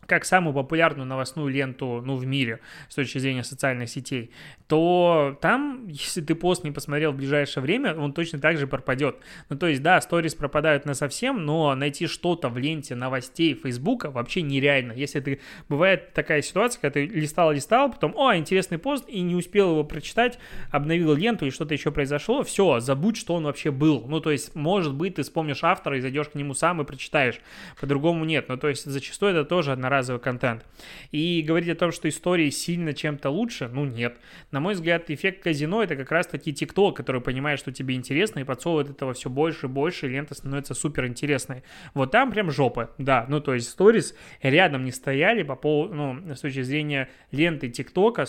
как 0.07 0.25
самую 0.25 0.55
популярную 0.55 1.07
новостную 1.07 1.49
ленту, 1.49 2.03
ну, 2.05 2.17
в 2.17 2.27
мире 2.27 2.61
с 2.89 2.95
точки 2.95 3.19
зрения 3.19 3.45
социальных 3.45 3.89
сетей, 3.89 4.31
то 4.67 5.39
там, 5.41 5.87
если 5.89 6.21
ты 6.21 6.35
пост 6.35 6.65
не 6.65 6.71
посмотрел 6.71 7.13
в 7.13 7.17
ближайшее 7.17 7.63
время, 7.63 7.95
он 7.95 8.13
точно 8.13 8.39
так 8.39 8.57
же 8.57 8.67
пропадет. 8.67 9.17
Ну, 9.49 9.57
то 9.57 9.67
есть, 9.67 9.83
да, 9.83 10.01
сторис 10.01 10.35
пропадают 10.35 10.85
на 10.85 10.95
совсем, 10.95 11.45
но 11.45 11.75
найти 11.75 12.07
что-то 12.07 12.49
в 12.49 12.59
ленте 12.59 12.95
новостей 12.95 13.55
Фейсбука 13.55 14.11
вообще 14.11 14.43
нереально. 14.43 14.93
Если 14.93 15.21
ты... 15.21 15.41
Бывает 15.69 16.13
такая 16.15 16.43
ситуация, 16.43 16.81
когда 16.81 16.95
ты 16.95 17.07
листал-листал, 17.07 17.91
потом, 17.91 18.17
о, 18.17 18.37
интересный 18.37 18.79
пост, 18.79 19.05
и 19.09 19.21
не 19.21 19.35
успел 19.35 19.71
его 19.73 19.85
прочитать, 19.85 20.39
обновил 20.71 21.15
ленту, 21.15 21.47
и 21.47 21.51
что-то 21.51 21.75
еще 21.75 21.91
произошло, 21.91 22.43
все, 22.43 22.81
забудь, 22.81 23.17
что 23.17 23.35
он 23.35 23.45
вообще 23.45 23.71
был. 23.71 24.05
Ну, 24.07 24.21
то 24.21 24.31
есть, 24.31 24.55
может 24.55 24.95
быть, 24.95 25.17
ты 25.17 25.23
вспомнишь 25.23 25.65
автора 25.65 25.99
и 25.99 26.01
зайдешь 26.01 26.29
к 26.29 26.35
нему 26.35 26.55
сам 26.55 26.81
и 26.81 26.85
прочитаешь. 26.85 27.41
По-другому 27.81 28.25
нет. 28.25 28.49
Ну, 28.49 28.57
то 28.57 28.69
есть, 28.69 28.85
зачастую 28.85 29.33
это 29.33 29.45
тоже 29.45 29.73
одноразовый 29.95 30.21
контент. 30.21 30.65
И 31.11 31.43
говорить 31.47 31.71
о 31.71 31.75
том, 31.75 31.93
что 31.93 32.09
истории 32.09 32.51
сильно 32.51 32.93
чем-то 32.93 33.31
лучше, 33.31 33.69
ну, 33.69 33.85
нет 33.85 34.17
на 34.51 34.61
мой 34.61 34.75
взгляд, 34.75 35.11
эффект 35.11 35.43
казино 35.43 35.83
это 35.83 35.97
как 35.97 36.11
раз 36.13 36.27
таки 36.27 36.53
TikTok, 36.53 36.95
который 36.95 37.21
понимает, 37.21 37.59
что 37.59 37.73
тебе 37.73 37.95
интересно, 37.95 38.41
и 38.41 38.45
подсовывает 38.45 38.91
этого 38.91 39.13
все 39.13 39.29
больше 39.29 39.67
и 39.67 39.69
больше, 39.69 40.07
и 40.07 40.11
лента 40.11 40.35
становится 40.35 40.75
супер 40.75 41.07
интересной. 41.07 41.65
Вот 41.95 42.11
там 42.13 42.31
прям 42.31 42.51
жопа, 42.51 42.91
да. 42.99 43.27
Ну, 43.29 43.41
то 43.41 43.55
есть 43.55 43.69
сторис 43.69 44.15
рядом 44.43 44.85
не 44.85 44.93
стояли 44.93 45.43
по 45.43 45.57
поводу, 45.57 45.95
ну, 45.95 46.35
с 46.35 46.41
точки 46.41 46.63
зрения 46.63 47.09
ленты 47.33 47.69
ТикТока, 47.69 48.27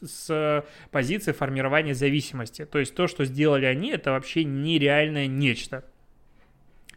с 0.00 0.64
позиции 0.90 1.32
формирования 1.32 1.94
зависимости. 1.94 2.64
То 2.64 2.78
есть 2.78 2.94
то, 2.94 3.06
что 3.08 3.24
сделали 3.24 3.66
они, 3.66 3.90
это 3.90 4.12
вообще 4.12 4.44
нереальное 4.44 5.26
нечто. 5.26 5.84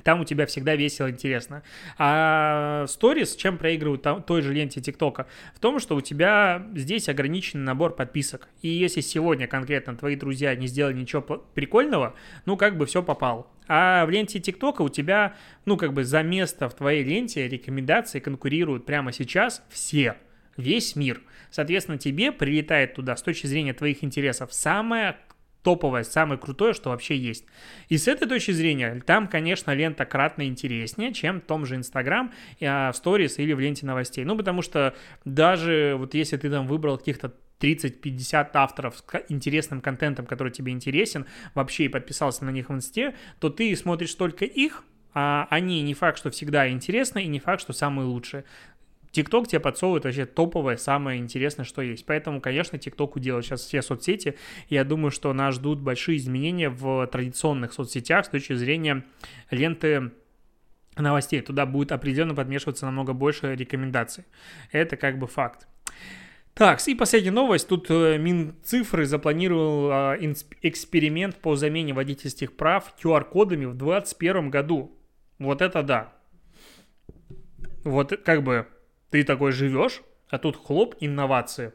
Там 0.03 0.21
у 0.21 0.25
тебя 0.25 0.45
всегда 0.45 0.75
весело, 0.75 1.09
интересно. 1.09 1.63
А 1.97 2.85
сторис 2.87 3.35
чем 3.35 3.57
проигрывают 3.57 4.01
там, 4.01 4.23
той 4.23 4.41
же 4.41 4.53
ленте 4.53 4.81
ТикТока? 4.81 5.27
В 5.53 5.59
том, 5.59 5.79
что 5.79 5.95
у 5.95 6.01
тебя 6.01 6.65
здесь 6.75 7.09
ограниченный 7.09 7.63
набор 7.63 7.95
подписок. 7.95 8.47
И 8.61 8.67
если 8.67 9.01
сегодня 9.01 9.47
конкретно 9.47 9.95
твои 9.95 10.15
друзья 10.15 10.55
не 10.55 10.67
сделали 10.67 10.93
ничего 10.93 11.21
прикольного, 11.21 12.15
ну, 12.45 12.57
как 12.57 12.77
бы 12.77 12.85
все 12.85 13.03
попало. 13.03 13.47
А 13.67 14.05
в 14.05 14.09
ленте 14.09 14.39
ТикТока 14.39 14.81
у 14.81 14.89
тебя, 14.89 15.35
ну, 15.65 15.77
как 15.77 15.93
бы 15.93 16.03
за 16.03 16.23
место 16.23 16.67
в 16.67 16.75
твоей 16.75 17.03
ленте 17.03 17.47
рекомендации 17.47 18.19
конкурируют 18.19 18.85
прямо 18.85 19.11
сейчас 19.11 19.63
все 19.69 20.17
весь 20.57 20.95
мир. 20.95 21.21
Соответственно, 21.49 21.97
тебе 21.97 22.31
прилетает 22.31 22.95
туда 22.95 23.15
с 23.15 23.21
точки 23.21 23.47
зрения 23.47 23.73
твоих 23.73 24.03
интересов 24.03 24.53
самое 24.53 25.17
топовое, 25.63 26.03
самое 26.03 26.39
крутое, 26.39 26.73
что 26.73 26.89
вообще 26.89 27.15
есть. 27.15 27.45
И 27.89 27.97
с 27.97 28.07
этой 28.07 28.27
точки 28.27 28.51
зрения, 28.51 29.01
там, 29.05 29.27
конечно, 29.27 29.71
лента 29.71 30.05
кратно 30.05 30.47
интереснее, 30.47 31.13
чем 31.13 31.41
в 31.41 31.45
том 31.45 31.65
же 31.65 31.75
Инстаграм, 31.75 32.31
а, 32.61 32.91
в 32.91 32.95
сторис 32.95 33.39
или 33.39 33.53
в 33.53 33.59
ленте 33.59 33.85
новостей. 33.85 34.23
Ну, 34.23 34.37
потому 34.37 34.61
что 34.61 34.95
даже 35.25 35.95
вот 35.97 36.13
если 36.13 36.37
ты 36.37 36.49
там 36.49 36.67
выбрал 36.67 36.97
каких-то 36.97 37.33
30-50 37.59 38.49
авторов 38.53 38.97
с 38.97 39.03
интересным 39.29 39.81
контентом, 39.81 40.25
который 40.25 40.51
тебе 40.51 40.71
интересен, 40.71 41.25
вообще 41.53 41.85
и 41.85 41.89
подписался 41.89 42.43
на 42.43 42.49
них 42.49 42.69
в 42.69 42.73
инсте, 42.73 43.15
то 43.39 43.49
ты 43.49 43.75
смотришь 43.75 44.15
только 44.15 44.45
их, 44.45 44.83
а 45.13 45.47
они 45.49 45.81
не 45.81 45.93
факт, 45.93 46.17
что 46.17 46.31
всегда 46.31 46.69
интересны, 46.69 47.23
и 47.23 47.27
не 47.27 47.39
факт, 47.39 47.61
что 47.61 47.73
самые 47.73 48.05
лучшие. 48.05 48.45
ТикТок 49.11 49.47
тебе 49.47 49.59
подсовывает 49.59 50.05
вообще 50.05 50.25
топовое, 50.25 50.77
самое 50.77 51.19
интересное, 51.19 51.65
что 51.65 51.81
есть. 51.81 52.05
Поэтому, 52.05 52.41
конечно, 52.41 52.77
ТикТоку 52.77 53.19
делают 53.19 53.45
сейчас 53.45 53.61
все 53.61 53.81
соцсети. 53.81 54.35
Я 54.69 54.83
думаю, 54.83 55.11
что 55.11 55.33
нас 55.33 55.55
ждут 55.55 55.79
большие 55.79 56.17
изменения 56.17 56.69
в 56.69 57.05
традиционных 57.07 57.73
соцсетях 57.73 58.25
с 58.25 58.29
точки 58.29 58.53
зрения 58.53 59.05
ленты 59.49 60.11
новостей. 60.95 61.41
Туда 61.41 61.65
будет 61.65 61.91
определенно 61.91 62.35
подмешиваться 62.35 62.85
намного 62.85 63.13
больше 63.13 63.55
рекомендаций. 63.55 64.25
Это 64.71 64.97
как 64.97 65.19
бы 65.19 65.27
факт. 65.27 65.67
Так, 66.53 66.85
и 66.87 66.95
последняя 66.95 67.31
новость. 67.31 67.67
Тут 67.67 67.89
э, 67.89 68.17
Минцифры 68.17 69.05
запланировал 69.05 69.89
а, 69.91 70.17
эксперимент 70.61 71.37
по 71.37 71.55
замене 71.55 71.93
водительских 71.93 72.57
прав 72.57 72.93
QR-кодами 73.01 73.65
в 73.65 73.75
2021 73.75 74.49
году. 74.49 74.97
Вот 75.39 75.61
это 75.61 75.81
да. 75.81 76.13
Вот 77.83 78.13
как 78.23 78.43
бы 78.43 78.67
ты 79.11 79.23
такой 79.23 79.51
живешь, 79.51 80.01
а 80.29 80.39
тут 80.39 80.55
хлоп, 80.55 80.95
инновации. 80.99 81.73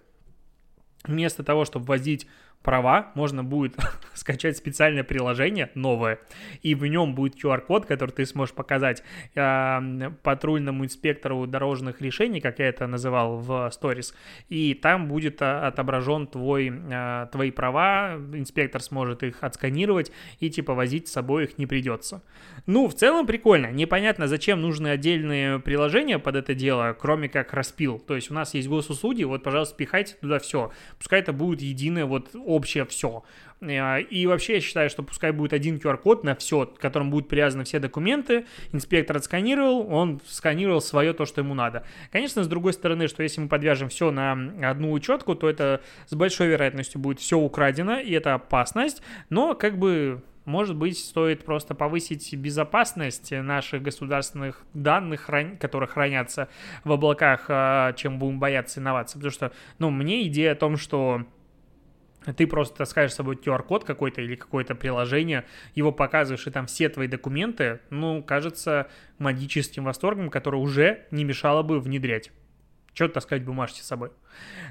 Вместо 1.04 1.44
того, 1.44 1.64
чтобы 1.64 1.86
возить 1.86 2.26
права, 2.66 3.12
можно 3.14 3.44
будет 3.44 3.76
скачать 4.14 4.56
специальное 4.56 5.04
приложение 5.04 5.70
новое, 5.74 6.18
и 6.62 6.74
в 6.74 6.84
нем 6.84 7.14
будет 7.14 7.42
QR-код, 7.42 7.86
который 7.86 8.10
ты 8.10 8.26
сможешь 8.26 8.54
показать 8.54 9.04
э, 9.36 10.10
патрульному 10.22 10.84
инспектору 10.84 11.46
дорожных 11.46 12.00
решений, 12.02 12.40
как 12.40 12.58
я 12.58 12.66
это 12.66 12.88
называл 12.88 13.38
в 13.38 13.70
сторис, 13.72 14.14
и 14.48 14.74
там 14.74 15.06
будет 15.06 15.40
а, 15.42 15.68
отображен 15.68 16.26
твой, 16.26 16.72
э, 16.90 17.26
твои 17.30 17.52
права, 17.52 18.16
инспектор 18.32 18.82
сможет 18.82 19.22
их 19.22 19.44
отсканировать, 19.44 20.10
и 20.40 20.50
типа 20.50 20.74
возить 20.74 21.06
с 21.06 21.12
собой 21.12 21.44
их 21.44 21.58
не 21.58 21.66
придется. 21.66 22.22
Ну, 22.66 22.88
в 22.88 22.94
целом 22.94 23.26
прикольно. 23.26 23.70
Непонятно, 23.70 24.26
зачем 24.26 24.60
нужны 24.60 24.88
отдельные 24.88 25.60
приложения 25.60 26.18
под 26.18 26.34
это 26.34 26.52
дело, 26.54 26.96
кроме 26.98 27.28
как 27.28 27.52
распил. 27.52 28.00
То 28.00 28.16
есть 28.16 28.32
у 28.32 28.34
нас 28.34 28.54
есть 28.54 28.68
госуслуги, 28.68 29.22
вот, 29.22 29.44
пожалуйста, 29.44 29.76
пихайте 29.76 30.16
туда 30.20 30.40
все. 30.40 30.72
Пускай 30.98 31.20
это 31.20 31.32
будет 31.32 31.62
единое 31.62 32.06
вот 32.06 32.30
общее 32.56 32.84
все. 32.86 33.22
Э, 33.60 34.00
и 34.00 34.26
вообще 34.26 34.54
я 34.54 34.60
считаю, 34.60 34.90
что 34.90 35.02
пускай 35.02 35.32
будет 35.32 35.52
один 35.52 35.76
QR-код 35.76 36.24
на 36.24 36.34
все, 36.34 36.66
к 36.66 36.78
которому 36.78 37.10
будут 37.10 37.28
привязаны 37.28 37.64
все 37.64 37.78
документы, 37.78 38.46
инспектор 38.72 39.16
отсканировал, 39.16 39.86
он 39.92 40.20
сканировал 40.26 40.80
свое 40.80 41.12
то, 41.12 41.24
что 41.26 41.40
ему 41.40 41.54
надо. 41.54 41.84
Конечно, 42.12 42.42
с 42.44 42.48
другой 42.48 42.72
стороны, 42.72 43.08
что 43.08 43.22
если 43.22 43.40
мы 43.40 43.48
подвяжем 43.48 43.88
все 43.88 44.10
на 44.10 44.32
одну 44.62 44.92
учетку, 44.92 45.34
то 45.34 45.48
это 45.48 45.80
с 46.06 46.14
большой 46.14 46.48
вероятностью 46.48 47.00
будет 47.00 47.20
все 47.20 47.38
украдено, 47.38 47.98
и 47.98 48.12
это 48.12 48.34
опасность, 48.34 49.02
но 49.30 49.54
как 49.54 49.78
бы 49.78 50.22
может 50.44 50.76
быть, 50.76 50.96
стоит 50.96 51.44
просто 51.44 51.74
повысить 51.74 52.32
безопасность 52.34 53.32
наших 53.32 53.82
государственных 53.82 54.64
данных, 54.74 55.28
которые 55.58 55.88
хранятся 55.88 56.48
в 56.84 56.92
облаках, 56.92 57.46
э, 57.48 57.92
чем 57.96 58.20
будем 58.20 58.38
бояться 58.38 58.78
инноваций. 58.78 59.18
Потому 59.18 59.32
что, 59.32 59.52
ну, 59.80 59.90
мне 59.90 60.24
идея 60.28 60.52
о 60.52 60.54
том, 60.54 60.76
что 60.76 61.26
ты 62.32 62.46
просто 62.46 62.76
таскаешь 62.76 63.12
с 63.12 63.16
собой 63.16 63.36
QR-код 63.36 63.84
какой-то 63.84 64.20
или 64.20 64.34
какое-то 64.34 64.74
приложение, 64.74 65.44
его 65.74 65.92
показываешь, 65.92 66.46
и 66.46 66.50
там 66.50 66.66
все 66.66 66.88
твои 66.88 67.08
документы, 67.08 67.80
ну, 67.90 68.22
кажется 68.22 68.88
магическим 69.18 69.84
восторгом, 69.84 70.30
который 70.30 70.56
уже 70.56 71.06
не 71.10 71.24
мешало 71.24 71.62
бы 71.62 71.80
внедрять. 71.80 72.30
Что 72.96 73.08
таскать 73.08 73.44
бумажки 73.44 73.80
с 73.80 73.84
собой? 73.84 74.08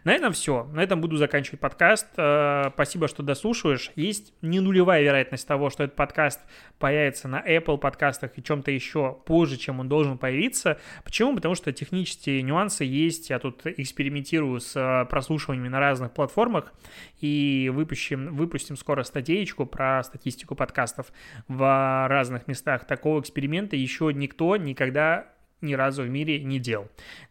На 0.03 0.11
этом 0.11 0.33
все. 0.33 0.63
На 0.73 0.81
этом 0.81 0.99
буду 0.99 1.15
заканчивать 1.15 1.59
подкаст. 1.59 2.07
Э, 2.17 2.71
спасибо, 2.73 3.07
что 3.07 3.21
дослушиваешь. 3.21 3.91
Есть 3.95 4.33
не 4.41 4.61
нулевая 4.61 5.03
вероятность 5.03 5.47
того, 5.47 5.69
что 5.69 5.83
этот 5.83 5.95
подкаст 5.95 6.41
появится 6.79 7.27
на 7.27 7.39
Apple 7.39 7.77
подкастах 7.77 8.31
и 8.35 8.41
чем-то 8.41 8.71
еще 8.71 9.15
позже, 9.27 9.57
чем 9.57 9.79
он 9.79 9.89
должен 9.89 10.17
появиться. 10.17 10.79
Почему? 11.03 11.35
Потому 11.35 11.53
что 11.53 11.71
технические 11.71 12.41
нюансы 12.41 12.83
есть. 12.83 13.29
Я 13.29 13.38
тут 13.38 13.61
экспериментирую 13.67 14.59
с 14.59 14.75
э, 14.75 15.05
прослушиваниями 15.05 15.67
на 15.67 15.79
разных 15.79 16.11
платформах 16.11 16.73
и 17.21 17.71
выпустим, 17.71 18.35
выпустим 18.35 18.75
скоро 18.75 19.03
статейку 19.03 19.67
про 19.67 20.01
статистику 20.01 20.55
подкастов 20.55 21.13
в 21.47 22.07
разных 22.09 22.47
местах. 22.47 22.88
Такого 22.88 23.21
эксперимента 23.21 23.75
еще 23.75 24.11
никто 24.11 24.57
никогда 24.57 25.35
ни 25.65 25.73
разу 25.73 26.04
в 26.04 26.10
мире 26.10 26.41
не 26.43 26.60
делал. 26.60 26.88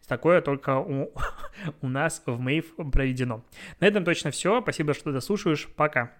Такое 0.07 0.41
только 0.41 0.77
у, 0.77 1.11
у 1.81 1.87
нас 1.87 2.21
в 2.25 2.39
Мейв 2.39 2.75
проведено. 2.91 3.43
На 3.79 3.85
этом 3.85 4.03
точно 4.05 4.31
все. 4.31 4.61
Спасибо, 4.61 4.93
что 4.93 5.11
дослушаешь. 5.11 5.67
Пока. 5.75 6.11